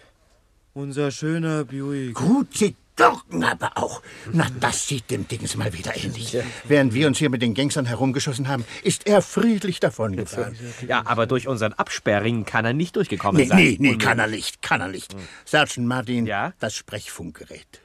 Unser 0.73 1.11
schöner 1.11 1.65
Buick. 1.65 2.15
Gut, 2.15 2.57
Sie 2.57 2.75
Gurken 2.99 3.43
aber 3.43 3.71
auch. 3.77 4.01
Na, 4.31 4.47
das 4.59 4.87
sieht 4.87 5.09
dem 5.09 5.27
Dings 5.27 5.55
mal 5.55 5.71
wieder 5.73 5.95
ähnlich. 5.95 6.37
Während 6.65 6.93
wir 6.93 7.07
uns 7.07 7.17
hier 7.17 7.29
mit 7.29 7.41
den 7.41 7.53
Gangstern 7.53 7.85
herumgeschossen 7.85 8.47
haben, 8.47 8.65
ist 8.83 9.07
er 9.07 9.21
friedlich 9.21 9.79
davongefahren. 9.79 10.57
Ja, 10.87 11.03
aber 11.05 11.25
durch 11.27 11.47
unseren 11.47 11.73
Absperrring 11.73 12.45
kann 12.45 12.65
er 12.65 12.73
nicht 12.73 12.95
durchgekommen 12.95 13.41
Nee, 13.41 13.47
sein. 13.47 13.57
nee, 13.57 13.77
nee, 13.79 13.91
Und- 13.93 13.99
kann 13.99 14.19
er 14.19 14.27
nicht, 14.27 14.61
kann 14.61 14.81
er 14.81 14.87
nicht. 14.87 15.15
Sergeant 15.45 15.87
Martin, 15.87 16.25
das 16.59 16.75
Sprechfunkgerät. 16.75 17.81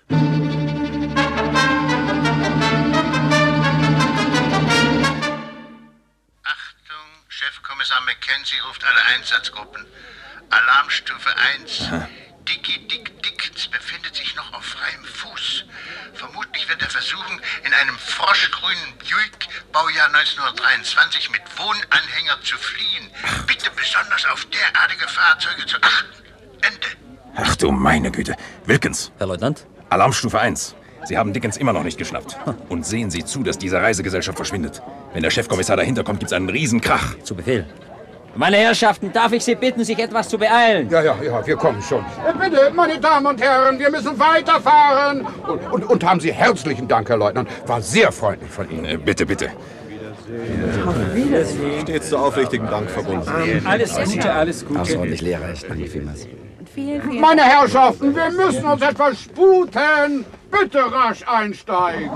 Achtung, 6.43 7.07
Chefkommissar 7.29 8.01
Mackenzie 8.03 8.59
ruft 8.69 8.85
alle 8.85 9.05
Einsatzgruppen. 9.17 9.85
Alarmstufe 10.51 11.31
1. 11.61 11.89
Dicky 12.49 12.87
Dick 12.87 13.23
Dickens 13.55 13.69
befindet 13.69 14.17
sich 14.17 14.35
noch 14.35 14.53
auf 14.53 14.65
freiem 14.65 15.05
Fuß. 15.05 15.65
Vermutlich 16.15 16.69
wird 16.69 16.83
er 16.83 16.91
versuchen, 16.91 17.41
in 17.65 17.73
einem 17.73 17.97
froschgrünen 17.99 18.99
Buick, 18.99 19.49
Baujahr 19.73 20.09
1923, 20.09 21.31
mit 21.31 21.43
Wohnanhänger 21.57 22.41
zu 22.43 22.57
fliehen. 22.59 23.11
Bitte 23.47 23.71
besonders 23.77 24.27
auf 24.27 24.45
derartige 24.47 25.07
Fahrzeuge 25.07 25.67
zu 25.67 25.77
achten. 25.81 26.09
Ach 27.37 27.57
du 27.57 27.71
meine 27.71 28.11
Güte. 28.11 28.35
Wilkins. 28.65 29.13
Herr 29.19 29.29
Leutnant? 29.29 29.67
Alarmstufe 29.89 30.41
1. 30.41 30.75
Sie 31.05 31.17
haben 31.17 31.33
Dickens 31.33 31.57
immer 31.57 31.73
noch 31.73 31.85
nicht 31.85 31.99
geschnappt. 31.99 32.37
Und 32.69 32.85
sehen 32.85 33.11
Sie 33.11 33.25
zu, 33.25 33.45
dass 33.45 33.59
diese 33.59 33.81
Reisegesellschaft 33.81 34.37
verschwindet. 34.37 34.83
Wenn 35.13 35.23
der 35.23 35.31
Chefkommissar 35.31 35.77
dahinter 35.77 36.03
kommt, 36.03 36.21
gibt's 36.21 36.33
einen 36.33 36.49
Riesenkrach. 36.49 37.19
Zu 37.23 37.37
Befehl. 37.37 37.67
Meine 38.37 38.57
Herrschaften, 38.57 39.13
darf 39.13 39.33
ich 39.33 39.45
Sie 39.45 39.55
bitten, 39.55 39.85
sich 39.85 39.99
etwas 39.99 40.29
zu 40.29 40.39
beeilen? 40.39 40.89
Ja, 40.91 41.03
ja, 41.03 41.17
ja, 41.23 41.47
wir 41.47 41.57
kommen 41.57 41.81
schon. 41.83 42.05
Bitte, 42.41 42.71
meine 42.75 42.99
Damen 42.99 43.27
und 43.27 43.41
Herren, 43.41 43.79
wir 43.79 43.91
müssen 43.91 44.19
weiterfahren. 44.19 45.27
Und, 45.47 45.73
und, 45.73 45.85
und 45.85 46.05
haben 46.05 46.21
Sie 46.21 46.33
herzlichen 46.33 46.89
Dank, 46.89 47.09
Herr 47.09 47.17
Leutnant. 47.17 47.49
War 47.67 47.81
sehr 47.81 48.11
freundlich 48.11 48.51
von 48.51 48.69
Ihnen. 48.71 48.85
Äh, 48.85 48.97
bitte, 48.97 49.25
bitte. 49.27 49.51
Stets 51.83 52.09
zu 52.09 52.19
aufrichtigen 52.19 52.67
Dank 52.69 52.91
verbunden. 52.91 53.29
Alles 53.65 53.95
Gute, 53.95 54.33
alles 54.33 54.67
Gute. 54.67 54.81
Außerordentlich 54.81 55.21
lehrreich. 55.21 55.65
Danke 55.69 55.87
vielmals. 55.87 56.27
Meine 57.21 57.43
Herrschaften, 57.43 58.17
wir 58.17 58.31
müssen 58.31 58.65
uns 58.65 58.83
etwas 58.83 59.21
sputen. 59.21 60.25
Bitte 60.51 60.79
rasch 60.79 61.23
einsteigen. 61.27 62.11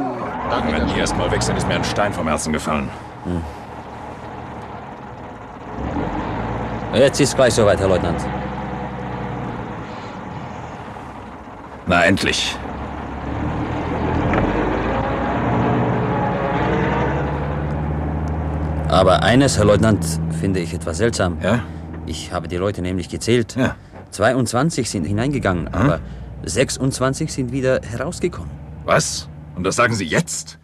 Wenn 0.70 0.87
die 0.88 0.98
erst 0.98 1.16
mal 1.16 1.31
weg 1.31 1.42
sind, 1.42 1.57
ist 1.57 1.68
mir 1.68 1.74
ein 1.74 1.85
Stein 1.85 2.12
vom 2.12 2.26
Herzen 2.26 2.52
gefallen. 2.52 2.88
Jetzt 6.94 7.20
ist 7.20 7.37
gleich 7.37 7.55
soweit, 7.55 7.79
Herr 7.81 7.88
Leutnant. 7.88 8.20
Na, 11.87 12.05
endlich. 12.05 12.57
Aber 18.88 19.22
eines, 19.22 19.59
Herr 19.59 19.66
Leutnant, 19.66 20.05
finde 20.40 20.61
ich 20.61 20.72
etwas 20.72 20.96
seltsam. 20.96 21.38
Ja? 21.42 21.61
Ich 22.07 22.33
habe 22.33 22.48
die 22.48 22.57
Leute 22.57 22.81
nämlich 22.83 23.09
gezählt. 23.09 23.55
Ja. 23.57 23.77
22 24.11 24.88
sind 24.88 25.05
hineingegangen, 25.05 25.68
aber 25.68 26.01
26 26.44 27.33
sind 27.33 27.53
wieder 27.53 27.81
herausgekommen. 27.83 28.51
Was? 28.85 29.29
Und 29.55 29.64
das 29.64 29.77
sagen 29.77 29.94
Sie 29.94 30.07
jetzt? 30.07 30.59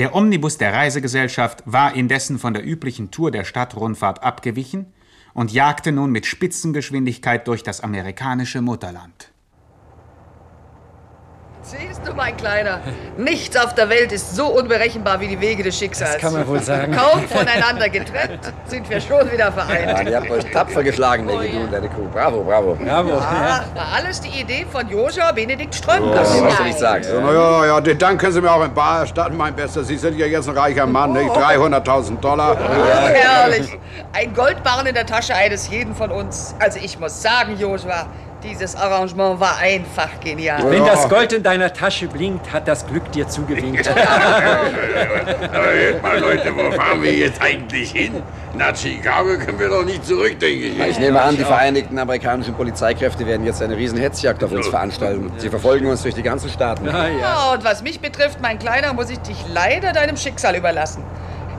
Der 0.00 0.14
Omnibus 0.14 0.56
der 0.56 0.72
Reisegesellschaft 0.72 1.62
war 1.66 1.94
indessen 1.94 2.38
von 2.38 2.54
der 2.54 2.66
üblichen 2.66 3.10
Tour 3.10 3.30
der 3.30 3.44
Stadtrundfahrt 3.44 4.22
abgewichen 4.22 4.86
und 5.34 5.52
jagte 5.52 5.92
nun 5.92 6.10
mit 6.10 6.24
Spitzengeschwindigkeit 6.24 7.46
durch 7.46 7.62
das 7.62 7.82
amerikanische 7.82 8.62
Mutterland. 8.62 9.30
Siehst 11.62 12.00
du, 12.06 12.14
mein 12.14 12.36
Kleiner, 12.38 12.80
nichts 13.18 13.54
auf 13.56 13.74
der 13.74 13.90
Welt 13.90 14.12
ist 14.12 14.34
so 14.34 14.46
unberechenbar 14.46 15.20
wie 15.20 15.28
die 15.28 15.40
Wege 15.40 15.62
des 15.62 15.78
Schicksals. 15.78 16.14
Das 16.14 16.20
kann 16.20 16.32
man 16.32 16.48
wohl 16.48 16.60
sagen. 16.60 16.96
Kaum 16.96 17.22
voneinander 17.28 17.90
getrennt, 17.90 18.40
sind 18.64 18.88
wir 18.88 18.98
schon 18.98 19.30
wieder 19.30 19.52
vereint. 19.52 20.08
ihr 20.08 20.16
habt 20.16 20.30
euch 20.30 20.50
tapfer 20.50 20.82
geschlagen, 20.82 21.26
Maggie, 21.26 21.50
du 21.50 21.60
und 21.60 21.72
deine 21.72 21.88
Crew. 21.90 22.08
Bravo, 22.12 22.42
bravo. 22.42 22.76
Bravo. 22.82 23.20
Ach, 23.20 23.62
war 23.74 23.92
alles 23.94 24.22
die 24.22 24.40
Idee 24.40 24.64
von 24.72 24.88
Joshua 24.88 25.32
Benedikt 25.32 25.74
Ström. 25.74 26.10
Das 26.12 26.42
was 26.42 26.56
du 26.56 26.62
nicht 26.64 26.78
sagst. 26.78 27.10
Na 27.12 27.32
ja, 27.32 27.66
ja, 27.66 27.80
den 27.80 27.98
Dank 27.98 28.20
können 28.20 28.32
Sie 28.32 28.40
mir 28.40 28.52
auch 28.52 28.64
in 28.64 28.72
Bar 28.72 29.00
erstatten, 29.00 29.36
mein 29.36 29.54
Bester. 29.54 29.84
Sie 29.84 29.96
sind 29.98 30.18
ja 30.18 30.26
jetzt 30.26 30.48
ein 30.48 30.56
reicher 30.56 30.86
Mann, 30.86 31.12
nicht? 31.12 31.30
300.000 31.30 32.20
Dollar. 32.20 32.56
Oh, 32.58 33.08
herrlich. 33.08 33.78
Ein 34.14 34.32
Goldbarren 34.32 34.86
in 34.86 34.94
der 34.94 35.06
Tasche 35.06 35.34
eines 35.34 35.68
jeden 35.68 35.94
von 35.94 36.10
uns. 36.10 36.54
Also 36.58 36.78
ich 36.82 36.98
muss 36.98 37.20
sagen, 37.20 37.58
Joshua, 37.58 38.06
dieses 38.42 38.74
Arrangement 38.76 39.40
war 39.40 39.58
einfach 39.58 40.08
genial. 40.20 40.70
Wenn 40.70 40.84
das 40.84 41.08
Gold 41.08 41.32
in 41.32 41.42
deiner 41.42 41.72
Tasche 41.72 42.06
blinkt, 42.08 42.52
hat 42.52 42.66
das 42.66 42.86
Glück 42.86 43.10
dir 43.12 43.28
zugewinkt. 43.28 43.88
Aber 43.88 44.00
hört 45.72 46.02
mal, 46.02 46.18
Leute, 46.18 46.52
wo 46.54 46.70
fahren 46.72 47.02
wir 47.02 47.14
jetzt 47.14 47.40
eigentlich 47.40 47.90
hin? 47.90 48.22
Nach 48.56 48.74
Chicago 48.76 49.38
können 49.38 49.58
wir 49.58 49.68
doch 49.68 49.84
nicht 49.84 50.04
zurück, 50.04 50.38
denke 50.40 50.66
ich. 50.66 50.78
Ich 50.78 50.98
nehme 50.98 51.20
an, 51.20 51.36
die 51.36 51.44
Vereinigten 51.44 51.98
amerikanischen 51.98 52.54
Polizeikräfte 52.54 53.26
werden 53.26 53.46
jetzt 53.46 53.62
eine 53.62 53.76
riesen 53.76 53.98
Hetzjagd 53.98 54.42
auf 54.42 54.52
uns 54.52 54.66
veranstalten. 54.68 55.30
Sie 55.38 55.48
verfolgen 55.48 55.86
uns 55.86 56.02
durch 56.02 56.14
die 56.14 56.22
ganzen 56.22 56.50
Staaten. 56.50 56.86
Ja, 56.86 57.52
und 57.52 57.64
was 57.64 57.82
mich 57.82 58.00
betrifft, 58.00 58.40
mein 58.40 58.58
Kleiner, 58.58 58.92
muss 58.92 59.10
ich 59.10 59.18
dich 59.18 59.36
leider 59.52 59.92
deinem 59.92 60.16
Schicksal 60.16 60.56
überlassen. 60.56 61.04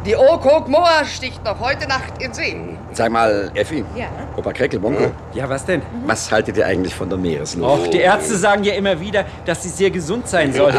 Die 0.05 0.15
Okokmoa 0.17 1.05
sticht 1.05 1.43
noch 1.45 1.59
heute 1.59 1.87
Nacht 1.87 2.13
in 2.19 2.33
See. 2.33 2.57
Sag 2.91 3.11
mal, 3.11 3.51
Effi. 3.53 3.85
Ja? 3.95 4.07
Opa 4.35 4.51
Kreckelbonko. 4.51 5.11
Ja, 5.35 5.47
was 5.47 5.63
denn? 5.63 5.83
Was 6.07 6.31
haltet 6.31 6.57
ihr 6.57 6.65
eigentlich 6.65 6.95
von 6.95 7.07
der 7.07 7.19
Meeresluft? 7.19 7.81
Och, 7.85 7.87
die 7.87 7.99
Ärzte 7.99 8.35
sagen 8.35 8.63
ja 8.63 8.73
immer 8.73 8.99
wieder, 8.99 9.25
dass 9.45 9.61
sie 9.61 9.69
sehr 9.69 9.91
gesund 9.91 10.27
sein 10.27 10.51
soll. 10.59 10.73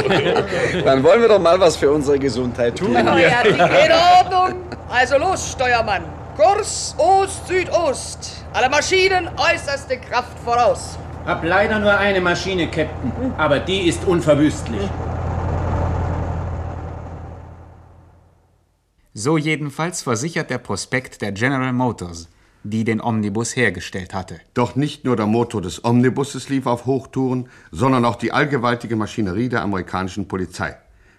Dann 0.84 1.04
wollen 1.04 1.20
wir 1.20 1.28
doch 1.28 1.38
mal 1.38 1.58
was 1.60 1.76
für 1.76 1.92
unsere 1.92 2.18
Gesundheit 2.18 2.76
tun. 2.76 2.96
Oh 2.96 3.16
ja, 3.16 3.42
in 3.42 3.92
Ordnung. 4.18 4.60
Also 4.90 5.18
los, 5.18 5.52
Steuermann. 5.52 6.02
Kurs 6.36 6.94
Ost-Südost. 6.98 8.44
Alle 8.52 8.68
Maschinen 8.70 9.28
äußerste 9.36 9.98
Kraft 9.98 10.36
voraus. 10.44 10.98
Hab 11.26 11.44
leider 11.44 11.78
nur 11.78 11.96
eine 11.96 12.20
Maschine, 12.20 12.66
Captain. 12.66 13.12
Aber 13.38 13.60
die 13.60 13.82
ist 13.88 14.04
unverwüstlich. 14.04 14.80
So 19.14 19.36
jedenfalls 19.36 20.00
versichert 20.00 20.48
der 20.48 20.56
Prospekt 20.56 21.20
der 21.20 21.32
General 21.32 21.74
Motors, 21.74 22.28
die 22.64 22.82
den 22.82 22.98
Omnibus 22.98 23.54
hergestellt 23.54 24.14
hatte. 24.14 24.40
Doch 24.54 24.74
nicht 24.74 25.04
nur 25.04 25.16
der 25.16 25.26
Motor 25.26 25.60
des 25.60 25.84
Omnibusses 25.84 26.48
lief 26.48 26.64
auf 26.64 26.86
Hochtouren, 26.86 27.50
sondern 27.70 28.06
auch 28.06 28.16
die 28.16 28.32
allgewaltige 28.32 28.96
Maschinerie 28.96 29.50
der 29.50 29.60
amerikanischen 29.60 30.28
Polizei. 30.28 30.76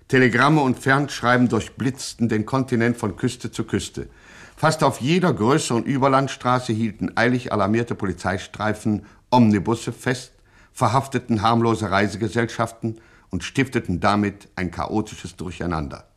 Telegramme 0.07 0.61
und 0.61 0.79
Fernschreiben 0.79 1.49
durchblitzten 1.49 2.29
den 2.29 2.47
Kontinent 2.47 2.97
von 2.97 3.15
Küste 3.15 3.51
zu 3.51 3.63
Küste. 3.63 4.09
Fast 4.55 4.83
auf 4.83 4.99
jeder 4.99 5.31
größeren 5.31 5.83
Überlandstraße 5.83 6.73
hielten 6.73 7.15
eilig 7.15 7.53
alarmierte 7.53 7.93
Polizeistreifen 7.93 9.05
Omnibusse 9.29 9.93
fest, 9.93 10.31
verhafteten 10.71 11.43
harmlose 11.43 11.91
Reisegesellschaften 11.91 12.99
und 13.29 13.43
stifteten 13.43 13.99
damit 13.99 14.47
ein 14.55 14.71
chaotisches 14.71 15.35
Durcheinander. 15.35 16.07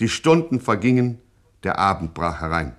Die 0.00 0.08
Stunden 0.08 0.60
vergingen, 0.60 1.20
der 1.62 1.78
Abend 1.78 2.14
brach 2.14 2.40
herein. 2.40 2.76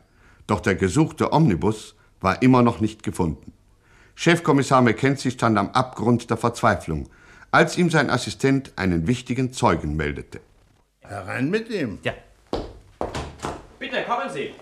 Doch 0.47 0.59
der 0.59 0.75
gesuchte 0.75 1.31
Omnibus 1.31 1.95
war 2.19 2.41
immer 2.41 2.61
noch 2.61 2.79
nicht 2.81 3.03
gefunden. 3.03 3.53
Chefkommissar 4.15 4.81
Mackenzie 4.81 5.31
stand 5.31 5.57
am 5.57 5.69
Abgrund 5.71 6.29
der 6.29 6.37
Verzweiflung, 6.37 7.09
als 7.51 7.77
ihm 7.77 7.89
sein 7.89 8.09
Assistent 8.09 8.73
einen 8.75 9.07
wichtigen 9.07 9.53
Zeugen 9.53 9.95
meldete. 9.95 10.41
Herein 11.01 11.49
mit 11.49 11.69
ihm. 11.69 11.99
Ja. 12.03 12.13
Bitte, 13.79 14.03
kommen 14.03 14.29
Sie. 14.29 14.53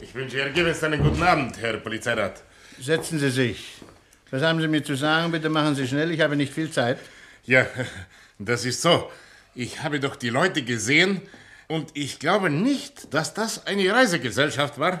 Ich 0.00 0.14
wünsche 0.14 0.40
Ihnen 0.40 0.52
gewiss 0.52 0.82
einen 0.82 1.02
guten 1.02 1.22
Abend, 1.22 1.60
Herr 1.60 1.76
Polizeirat. 1.78 2.42
Setzen 2.80 3.18
Sie 3.18 3.30
sich. 3.30 3.82
Was 4.30 4.42
haben 4.42 4.60
Sie 4.60 4.68
mir 4.68 4.82
zu 4.82 4.96
sagen? 4.96 5.30
Bitte 5.32 5.48
machen 5.48 5.74
Sie 5.74 5.86
schnell, 5.86 6.10
ich 6.10 6.20
habe 6.20 6.36
nicht 6.36 6.52
viel 6.52 6.70
Zeit. 6.70 6.98
Ja, 7.44 7.66
das 8.38 8.64
ist 8.64 8.82
so. 8.82 9.10
Ich 9.54 9.82
habe 9.82 10.00
doch 10.00 10.16
die 10.16 10.30
Leute 10.30 10.62
gesehen 10.62 11.22
und 11.68 11.90
ich 11.94 12.18
glaube 12.18 12.50
nicht, 12.50 13.12
dass 13.14 13.34
das 13.34 13.66
eine 13.66 13.90
Reisegesellschaft 13.92 14.78
war. 14.78 14.98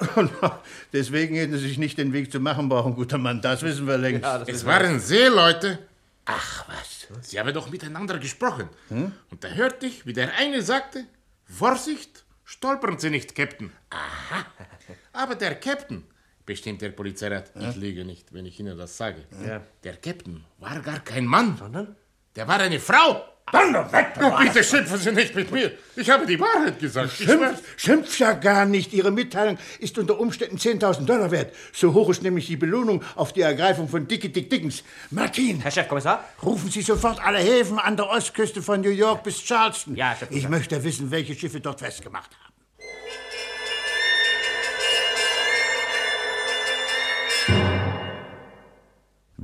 Deswegen 0.92 1.34
hätten 1.36 1.52
Sie 1.58 1.68
sich 1.68 1.78
nicht 1.78 1.98
den 1.98 2.12
Weg 2.12 2.32
zu 2.32 2.40
machen 2.40 2.68
brauchen, 2.68 2.94
guter 2.94 3.18
Mann. 3.18 3.40
Das 3.42 3.62
wissen 3.62 3.86
wir 3.86 3.98
längst. 3.98 4.24
es 4.46 4.64
waren 4.64 5.00
Seeleute. 5.00 5.78
Ach 6.24 6.64
was. 6.68 7.06
Sie 7.28 7.38
haben 7.38 7.52
doch 7.52 7.70
miteinander 7.70 8.18
gesprochen. 8.18 8.68
Und 8.88 9.44
da 9.44 9.48
hörte 9.48 9.86
ich, 9.86 10.06
wie 10.06 10.12
der 10.12 10.32
eine 10.38 10.62
sagte, 10.62 11.04
Vorsicht, 11.44 12.24
stolpern 12.44 12.98
Sie 12.98 13.10
nicht, 13.10 13.34
Captain. 13.34 13.70
Aha. 13.90 14.46
Aber 15.12 15.34
der 15.34 15.54
Captain, 15.56 16.04
bestimmt 16.46 16.80
der 16.82 16.90
Polizeirat, 16.90 17.52
ich 17.60 17.76
lüge 17.76 18.04
nicht, 18.04 18.32
wenn 18.32 18.46
ich 18.46 18.58
Ihnen 18.58 18.76
das 18.76 18.96
sage. 18.96 19.24
Ja. 19.46 19.62
Der 19.82 19.96
Captain 19.96 20.44
war 20.58 20.80
gar 20.80 21.00
kein 21.00 21.26
Mann. 21.26 21.56
Sondern? 21.58 21.94
Der 22.36 22.48
war 22.48 22.58
eine 22.58 22.80
Frau. 22.80 23.22
Dann 23.52 23.72
doch 23.72 23.92
weg! 23.92 24.08
Oh, 24.20 24.32
bitte 24.38 24.64
schimpfen 24.64 24.98
Sie 24.98 25.12
nicht 25.12 25.34
mit 25.34 25.50
mir. 25.52 25.72
Ich 25.96 26.10
habe 26.10 26.26
die 26.26 26.40
Wahrheit 26.40 26.78
gesagt. 26.80 27.12
Schimpft, 27.12 27.62
schimpft 27.76 28.18
ja 28.18 28.32
gar 28.32 28.64
nicht. 28.64 28.92
Ihre 28.92 29.10
Mitteilung 29.10 29.58
ist 29.78 29.98
unter 29.98 30.18
Umständen 30.18 30.56
10.000 30.56 31.04
Dollar 31.04 31.30
wert. 31.30 31.54
So 31.72 31.92
hoch 31.92 32.08
ist 32.08 32.22
nämlich 32.22 32.46
die 32.46 32.56
Belohnung 32.56 33.02
auf 33.14 33.32
die 33.32 33.42
Ergreifung 33.42 33.88
von 33.88 34.08
Dickie 34.08 34.30
Dick 34.30 34.50
Dickens. 34.50 34.82
Martin! 35.10 35.60
Herr 35.60 35.70
Chefkommissar? 35.70 36.24
Rufen 36.42 36.70
Sie 36.70 36.82
sofort 36.82 37.24
alle 37.24 37.38
Häfen 37.38 37.78
an 37.78 37.96
der 37.96 38.08
Ostküste 38.08 38.62
von 38.62 38.80
New 38.80 38.90
York 38.90 39.22
bis 39.22 39.44
Charleston. 39.44 39.94
Ja, 39.94 40.16
Chefkommissar. 40.16 40.36
Ich 40.36 40.48
möchte 40.48 40.82
wissen, 40.82 41.10
welche 41.10 41.34
Schiffe 41.34 41.60
dort 41.60 41.80
festgemacht 41.80 42.30
haben. 42.42 42.53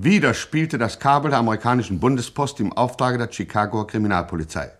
Wieder 0.02 0.32
spielte 0.32 0.78
das 0.78 0.98
Kabel 0.98 1.30
der 1.30 1.40
amerikanischen 1.40 2.00
Bundespost 2.00 2.58
im 2.58 2.72
Auftrage 2.72 3.18
der 3.18 3.30
Chicagoer 3.30 3.86
Kriminalpolizei. 3.86 4.70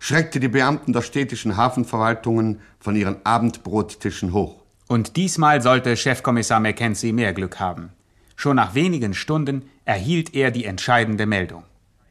schreckte 0.00 0.40
die 0.40 0.48
Beamten 0.48 0.92
der 0.92 1.02
städtischen 1.02 1.56
Hafenverwaltungen 1.56 2.60
von 2.80 2.96
ihren 2.96 3.24
Abendbrottischen 3.24 4.32
hoch. 4.32 4.64
Und 4.88 5.14
diesmal 5.14 5.62
sollte 5.62 5.96
Chefkommissar 5.96 6.58
Mackenzie 6.58 7.12
mehr 7.12 7.32
Glück 7.32 7.60
haben. 7.60 7.90
Schon 8.34 8.56
nach 8.56 8.74
wenigen 8.74 9.14
Stunden 9.14 9.70
erhielt 9.84 10.34
er 10.34 10.50
die 10.50 10.64
entscheidende 10.64 11.26
Meldung. 11.26 11.62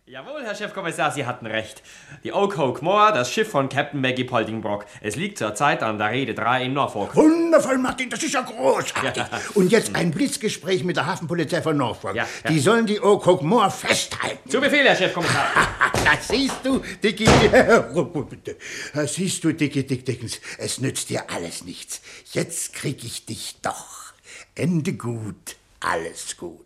Jawohl, 0.05 0.43
Herr 0.43 0.53
Chefkommissar, 0.53 1.11
Sie 1.11 1.25
hatten 1.25 1.45
recht. 1.45 1.81
Die 2.25 2.33
Oak 2.33 2.81
Moor, 2.81 3.13
das 3.13 3.31
Schiff 3.31 3.49
von 3.49 3.69
Captain 3.69 4.01
Maggie 4.01 4.25
Poldingbrock. 4.25 4.85
Es 4.99 5.15
liegt 5.15 5.37
zurzeit 5.37 5.81
an 5.81 5.97
der 5.97 6.11
Rede 6.11 6.33
3 6.33 6.65
in 6.65 6.73
Norfolk. 6.73 7.15
Wundervoll, 7.15 7.77
Martin, 7.77 8.09
das 8.09 8.21
ist 8.21 8.33
ja 8.33 8.41
großartig. 8.41 9.23
Und 9.53 9.71
jetzt 9.71 9.95
ein 9.95 10.11
Blitzgespräch 10.11 10.83
mit 10.83 10.97
der 10.97 11.05
Hafenpolizei 11.05 11.61
von 11.61 11.77
Norfolk. 11.77 12.17
Ja, 12.17 12.27
ja. 12.43 12.49
Die 12.49 12.59
sollen 12.59 12.85
die 12.85 12.99
Oak 12.99 13.43
Moor 13.43 13.71
festhalten. 13.71 14.49
Zu 14.49 14.59
Befehl, 14.59 14.85
Herr 14.85 14.95
Chefkommissar. 14.95 15.47
Das 16.03 16.27
siehst 16.27 16.57
du, 16.65 16.81
Dicky. 17.01 17.25
Das 18.93 19.13
siehst 19.15 19.41
du, 19.45 19.53
Dicky 19.53 19.87
Dick 19.87 20.05
Dickens. 20.05 20.41
Es 20.57 20.81
nützt 20.81 21.09
dir 21.09 21.31
alles 21.31 21.63
nichts. 21.63 22.01
Jetzt 22.33 22.73
krieg 22.73 23.05
ich 23.05 23.25
dich 23.25 23.55
doch. 23.61 24.11
Ende 24.53 24.93
gut, 24.93 25.55
alles 25.79 26.35
gut. 26.35 26.62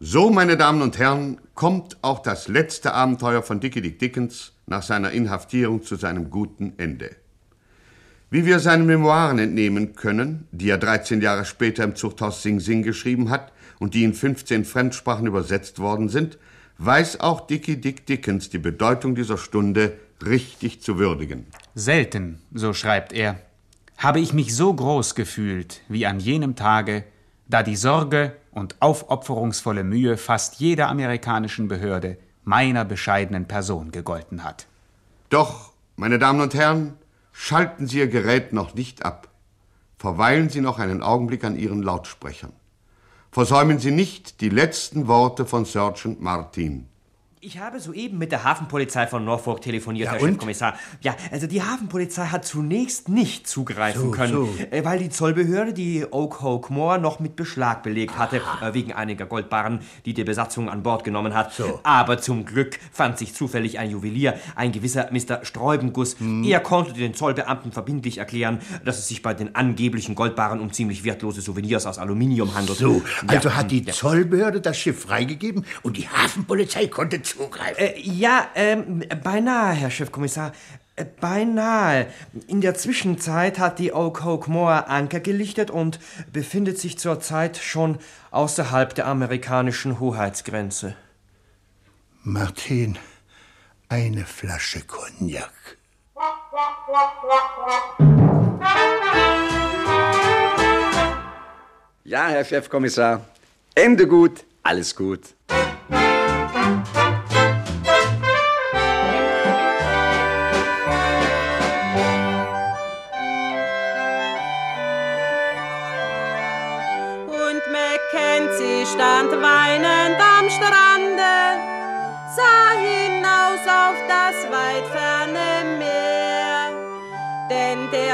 So, 0.00 0.30
meine 0.30 0.56
Damen 0.56 0.82
und 0.82 0.98
Herren, 0.98 1.40
kommt 1.54 1.96
auch 2.02 2.20
das 2.20 2.46
letzte 2.46 2.94
Abenteuer 2.94 3.42
von 3.42 3.58
Dickie 3.58 3.80
Dick 3.80 3.98
Dickens 3.98 4.52
nach 4.66 4.82
seiner 4.82 5.10
Inhaftierung 5.10 5.82
zu 5.82 5.96
seinem 5.96 6.30
guten 6.30 6.74
Ende. 6.76 7.16
Wie 8.30 8.46
wir 8.46 8.60
seinen 8.60 8.86
Memoiren 8.86 9.38
entnehmen 9.38 9.96
können, 9.96 10.46
die 10.52 10.68
er 10.68 10.78
13 10.78 11.20
Jahre 11.20 11.44
später 11.44 11.82
im 11.82 11.96
Zuchthaus 11.96 12.42
Sing 12.42 12.60
Sing 12.60 12.82
geschrieben 12.82 13.30
hat 13.30 13.52
und 13.80 13.94
die 13.94 14.04
in 14.04 14.14
15 14.14 14.64
Fremdsprachen 14.64 15.26
übersetzt 15.26 15.80
worden 15.80 16.08
sind, 16.08 16.38
weiß 16.78 17.18
auch 17.20 17.46
Dickie 17.46 17.80
Dick 17.80 18.06
Dickens 18.06 18.50
die 18.50 18.58
Bedeutung 18.58 19.14
dieser 19.14 19.38
Stunde 19.38 19.98
richtig 20.24 20.82
zu 20.82 20.98
würdigen. 20.98 21.46
Selten, 21.74 22.40
so 22.52 22.72
schreibt 22.72 23.12
er, 23.12 23.38
habe 23.96 24.20
ich 24.20 24.32
mich 24.32 24.54
so 24.54 24.72
groß 24.74 25.14
gefühlt 25.14 25.80
wie 25.88 26.06
an 26.06 26.20
jenem 26.20 26.56
Tage, 26.56 27.04
da 27.48 27.62
die 27.62 27.76
Sorge 27.76 28.36
und 28.50 28.80
aufopferungsvolle 28.80 29.84
Mühe 29.84 30.16
fast 30.16 30.60
jeder 30.60 30.88
amerikanischen 30.88 31.68
Behörde 31.68 32.18
meiner 32.44 32.84
bescheidenen 32.84 33.46
Person 33.46 33.90
gegolten 33.90 34.44
hat. 34.44 34.66
Doch, 35.30 35.72
meine 35.96 36.18
Damen 36.18 36.40
und 36.40 36.54
Herren, 36.54 36.94
schalten 37.32 37.86
Sie 37.86 37.98
Ihr 37.98 38.08
Gerät 38.08 38.52
noch 38.52 38.74
nicht 38.74 39.04
ab. 39.04 39.28
Verweilen 39.96 40.48
Sie 40.48 40.60
noch 40.60 40.78
einen 40.78 41.02
Augenblick 41.02 41.44
an 41.44 41.56
Ihren 41.56 41.82
Lautsprechern. 41.82 42.52
Versäumen 43.30 43.78
Sie 43.78 43.90
nicht 43.90 44.40
die 44.40 44.48
letzten 44.48 45.08
Worte 45.08 45.46
von 45.46 45.64
Sergeant 45.64 46.20
Martin. 46.20 46.88
Ich 47.46 47.58
habe 47.58 47.78
soeben 47.78 48.16
mit 48.16 48.32
der 48.32 48.42
Hafenpolizei 48.42 49.06
von 49.06 49.22
Norfolk 49.22 49.60
telefoniert, 49.60 50.06
Ja, 50.06 50.12
Herr? 50.12 50.20
Chefkommissar. 50.20 50.78
Ja, 51.02 51.14
also 51.30 51.46
die 51.46 51.62
Hafenpolizei 51.62 52.24
hat 52.28 52.46
zunächst 52.46 53.10
nicht 53.10 53.46
zugreifen 53.46 54.00
So, 54.00 54.10
können, 54.12 54.32
so. 54.32 54.48
äh, 54.70 54.82
weil 54.82 54.98
die 54.98 55.10
Zollbehörde 55.10 55.74
die 55.74 56.06
Oak 56.10 56.40
Hoke 56.40 56.72
Moor 56.72 56.96
noch 56.96 57.20
mit 57.20 57.36
Beschlag 57.36 57.82
belegt 57.82 58.16
hatte, 58.16 58.40
äh, 58.62 58.72
wegen 58.72 58.94
einiger 58.94 59.26
Goldbarren, 59.26 59.80
die 60.06 60.14
die 60.14 60.24
Besatzung 60.24 60.70
an 60.70 60.82
Bord 60.82 61.04
genommen 61.04 61.34
hat. 61.34 61.52
Aber 61.82 62.16
zum 62.16 62.46
Glück 62.46 62.78
fand 62.92 63.18
sich 63.18 63.34
zufällig 63.34 63.78
ein 63.78 63.90
Juwelier, 63.90 64.38
ein 64.56 64.72
gewisser 64.72 65.10
Mr. 65.12 65.44
Sträubenguss. 65.44 66.18
Hm. 66.20 66.44
Er 66.44 66.60
konnte 66.60 66.94
den 66.94 67.12
Zollbeamten 67.12 67.72
verbindlich 67.72 68.16
erklären, 68.16 68.60
dass 68.86 68.98
es 68.98 69.08
sich 69.08 69.20
bei 69.20 69.34
den 69.34 69.54
angeblichen 69.54 70.14
Goldbarren 70.14 70.60
um 70.60 70.72
ziemlich 70.72 71.04
wertlose 71.04 71.42
Souvenirs 71.42 71.84
aus 71.84 71.98
Aluminium 71.98 72.54
handelt. 72.54 72.78
So, 72.78 73.02
also 73.26 73.50
Ja, 73.50 73.56
hat 73.56 73.70
die. 73.70 73.84
Zollbehörde 73.84 74.62
das 74.62 74.78
Schiff 74.78 75.02
freigegeben 75.02 75.66
und 75.82 75.98
die 75.98 76.08
Hafenpolizei 76.08 76.86
konnte 76.86 77.20
zugreifen. 77.36 77.76
Äh, 77.78 78.00
ja, 78.00 78.48
ähm, 78.54 79.04
beinahe, 79.22 79.74
Herr 79.74 79.90
Chefkommissar. 79.90 80.52
Äh, 80.96 81.04
Beinahe. 81.04 82.06
In 82.46 82.60
der 82.60 82.74
Zwischenzeit 82.74 83.58
hat 83.58 83.78
die 83.78 83.92
Oak 83.92 84.24
Hoke 84.24 84.50
Moor 84.50 84.88
Anker 84.88 85.20
gelichtet 85.20 85.70
und 85.70 85.98
befindet 86.32 86.78
sich 86.78 86.98
zurzeit 86.98 87.56
schon 87.56 87.98
außerhalb 88.30 88.94
der 88.94 89.06
amerikanischen 89.06 89.98
Hoheitsgrenze. 89.98 90.94
Martin, 92.22 92.96
eine 93.88 94.24
Flasche 94.24 94.82
Cognac. 94.82 95.50
Ja, 102.04 102.28
Herr 102.28 102.44
Chefkommissar. 102.44 103.24
Ende 103.74 104.06
gut, 104.06 104.44
alles 104.62 104.94
gut. 104.94 105.34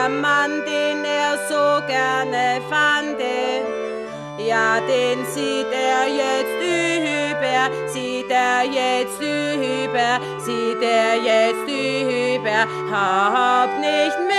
Der 0.01 0.09
Mann, 0.09 0.63
den 0.65 1.05
er 1.05 1.37
so 1.49 1.87
gerne 1.87 2.63
fand, 2.71 3.21
ja, 4.39 4.81
den 4.81 5.27
sieht 5.27 5.67
er 5.73 6.07
jetzt 6.09 6.61
über, 6.63 7.71
sieht 7.87 8.31
er 8.31 8.63
jetzt 8.65 9.21
über, 9.21 10.21
sieht 10.39 10.83
er 10.83 11.17
jetzt 11.17 11.69
überhaupt 12.39 13.79
nicht 13.81 14.19
mehr. 14.27 14.30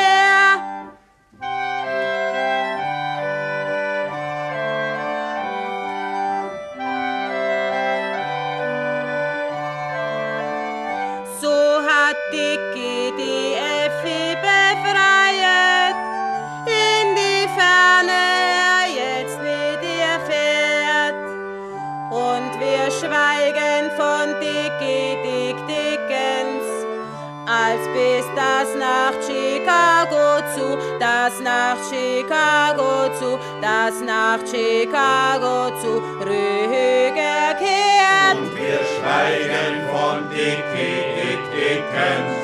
Das 33.86 34.02
nach 34.02 34.39
Chicago 34.46 35.72
zurückgekehrt. 35.82 38.36
Und 38.36 38.56
wir 38.56 38.80
schweigen 38.94 39.74
von 39.89 40.30
Dickie 40.30 41.02
Dick 41.15 41.41
Dickens, 41.52 42.44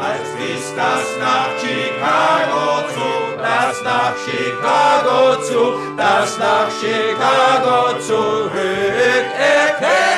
als 0.00 0.28
bis 0.38 0.64
das 0.76 1.06
nach 1.18 1.50
Chicago 1.58 2.86
zu, 2.94 3.10
das 3.38 3.82
nach 3.82 4.14
Chicago 4.26 5.18
zu, 5.42 5.62
das 5.96 6.38
nach 6.38 6.70
Chicago 6.80 7.98
zurückkehrt. 7.98 10.17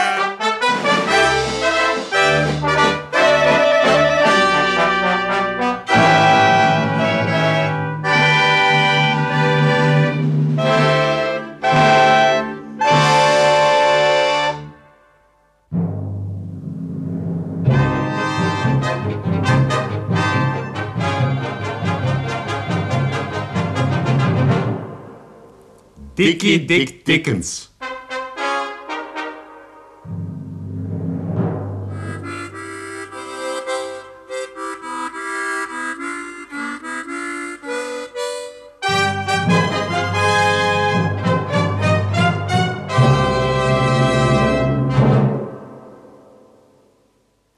Dickie 26.31 26.65
Dick 26.65 27.05
Dickens. 27.05 27.73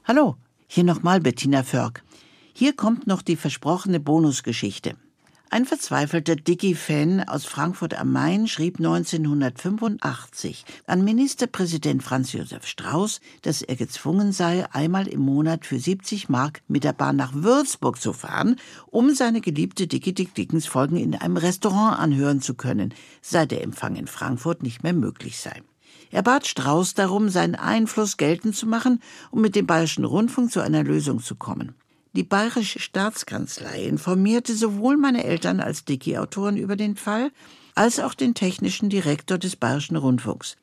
Hallo, 0.03 0.35
hier 0.65 0.83
nochmal 0.83 1.19
Bettina 1.19 1.61
Förg. 1.61 2.01
Hier 2.55 2.75
kommt 2.75 3.05
noch 3.05 3.21
die 3.21 3.35
versprochene 3.35 3.99
Bonusgeschichte. 3.99 4.95
Ein 5.53 5.65
verzweifelter 5.65 6.35
Dicky-Fan 6.35 7.25
aus 7.27 7.45
Frankfurt 7.45 7.93
am 7.93 8.11
Main 8.11 8.47
schrieb 8.47 8.79
1985 8.79 10.65
an 10.87 11.03
Ministerpräsident 11.03 12.01
Franz 12.01 12.33
Josef 12.33 12.65
Strauß, 12.65 13.21
dass 13.43 13.61
er 13.61 13.75
gezwungen 13.75 14.31
sei, 14.31 14.65
einmal 14.71 15.07
im 15.07 15.19
Monat 15.19 15.67
für 15.67 15.77
70 15.77 16.27
Mark 16.27 16.63
mit 16.67 16.83
der 16.83 16.93
Bahn 16.93 17.17
nach 17.17 17.35
Würzburg 17.35 18.01
zu 18.01 18.13
fahren, 18.13 18.55
um 18.87 19.13
seine 19.13 19.41
geliebte 19.41 19.85
Dicky 19.85 20.15
Dick 20.15 20.33
Dickens 20.33 20.65
Folgen 20.65 20.97
in 20.97 21.13
einem 21.13 21.37
Restaurant 21.37 21.99
anhören 21.99 22.41
zu 22.41 22.55
können, 22.55 22.91
sei 23.21 23.45
der 23.45 23.61
Empfang 23.61 23.95
in 23.95 24.07
Frankfurt 24.07 24.63
nicht 24.63 24.81
mehr 24.81 24.93
möglich 24.93 25.37
sei. 25.37 25.61
Er 26.09 26.23
bat 26.23 26.47
Strauß 26.47 26.95
darum, 26.95 27.29
seinen 27.29 27.53
Einfluss 27.53 28.17
geltend 28.17 28.55
zu 28.55 28.65
machen, 28.65 29.03
um 29.29 29.41
mit 29.41 29.55
dem 29.55 29.67
Bayerischen 29.67 30.03
Rundfunk 30.03 30.51
zu 30.51 30.61
einer 30.61 30.83
Lösung 30.83 31.19
zu 31.21 31.35
kommen. 31.35 31.75
Die 32.15 32.23
Bayerische 32.23 32.79
Staatskanzlei 32.79 33.85
informierte 33.85 34.53
sowohl 34.55 34.97
meine 34.97 35.23
Eltern 35.23 35.59
als 35.59 35.83
Dicky-Autoren 35.83 36.57
über 36.57 36.75
den 36.75 36.95
Fall, 36.95 37.31
als 37.73 37.99
auch 37.99 38.13
den 38.13 38.35
technischen 38.35 38.89
Direktor 38.89 39.39
des 39.39 39.55
Bayerischen 39.55 39.95
Rundfunks. 39.95 40.55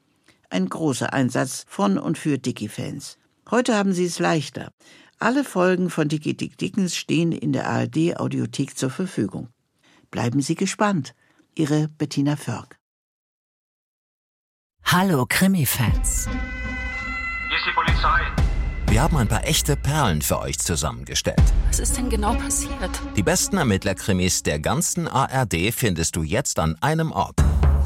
Ein 0.49 0.69
großer 0.69 1.13
Einsatz 1.13 1.65
von 1.67 1.99
und 1.99 2.19
für 2.19 2.39
Dicky-Fans. 2.39 3.19
Heute 3.51 3.75
haben 3.75 3.93
sie 3.93 4.05
es 4.05 4.21
leichter. 4.21 4.71
Alle 5.19 5.43
Folgen 5.43 5.91
von 5.91 6.09
Dicky 6.09 6.37
Dick 6.37 6.57
Dickens 6.57 6.97
stehen 6.97 7.33
in 7.33 7.53
der 7.53 7.69
ARD-Audiothek 7.69 8.79
zur 8.79 8.91
Verfügung. 8.91 9.49
Bleiben 10.11 10.41
Sie 10.41 10.55
gespannt. 10.55 11.15
Ihre 11.57 11.89
Bettina 11.89 12.37
Förg. 12.37 12.79
Hallo 14.85 15.27
Krimi-Fans. 15.29 16.29
Hier 17.49 17.59
ist 17.59 17.67
die 17.67 17.75
Polizei. 17.75 18.40
Wir 19.01 19.05
haben 19.05 19.17
ein 19.17 19.29
paar 19.29 19.47
echte 19.47 19.77
Perlen 19.77 20.21
für 20.21 20.41
euch 20.41 20.59
zusammengestellt. 20.59 21.41
Was 21.69 21.79
ist 21.79 21.97
denn 21.97 22.11
genau 22.11 22.35
passiert? 22.35 22.91
Die 23.17 23.23
besten 23.23 23.57
Ermittlerkrimis 23.57 24.43
der 24.43 24.59
ganzen 24.61 25.09
ARD 25.09 25.73
findest 25.73 26.17
du 26.17 26.23
jetzt 26.23 26.59
an 26.59 26.77
einem 26.83 27.11
Ort. 27.11 27.37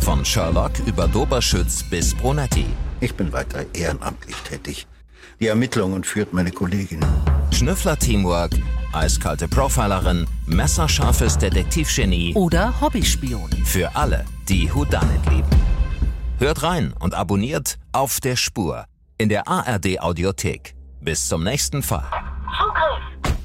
Von 0.01 0.25
Sherlock 0.25 0.73
über 0.87 1.07
Doberschütz 1.07 1.85
bis 1.85 2.17
Brunetti. 2.17 2.67
Ich 2.99 3.15
bin 3.15 3.33
weiter 3.33 3.65
ehrenamtlich 3.75 4.35
tätig. 4.39 4.89
Die 5.39 5.47
Ermittlungen 5.47 6.03
führt 6.03 6.33
meine 6.33 6.51
Kollegin. 6.51 6.99
Schnüffler-Teamwork, 7.53 8.51
eiskalte 8.93 9.47
Profilerin, 9.47 10.27
messerscharfes 10.47 11.39
Detektivgenie 11.39 12.35
Oder 12.35 12.81
Hobbyspion. 12.81 13.53
für 13.65 13.95
alle, 13.95 14.25
die 14.49 14.69
Houdanet 14.73 15.25
lieben. 15.31 15.49
Hört 16.41 16.65
rein 16.65 16.93
und 16.99 17.15
abonniert 17.15 17.79
auf 17.93 18.19
der 18.19 18.35
Spur 18.35 18.87
in 19.17 19.29
der 19.29 19.47
ARD 19.47 20.01
Audiothek. 20.01 20.74
Bis 21.05 21.29
zum 21.29 21.45
nächsten 21.45 21.83
Fall. 21.83 22.07
Zugriff! 22.57 23.37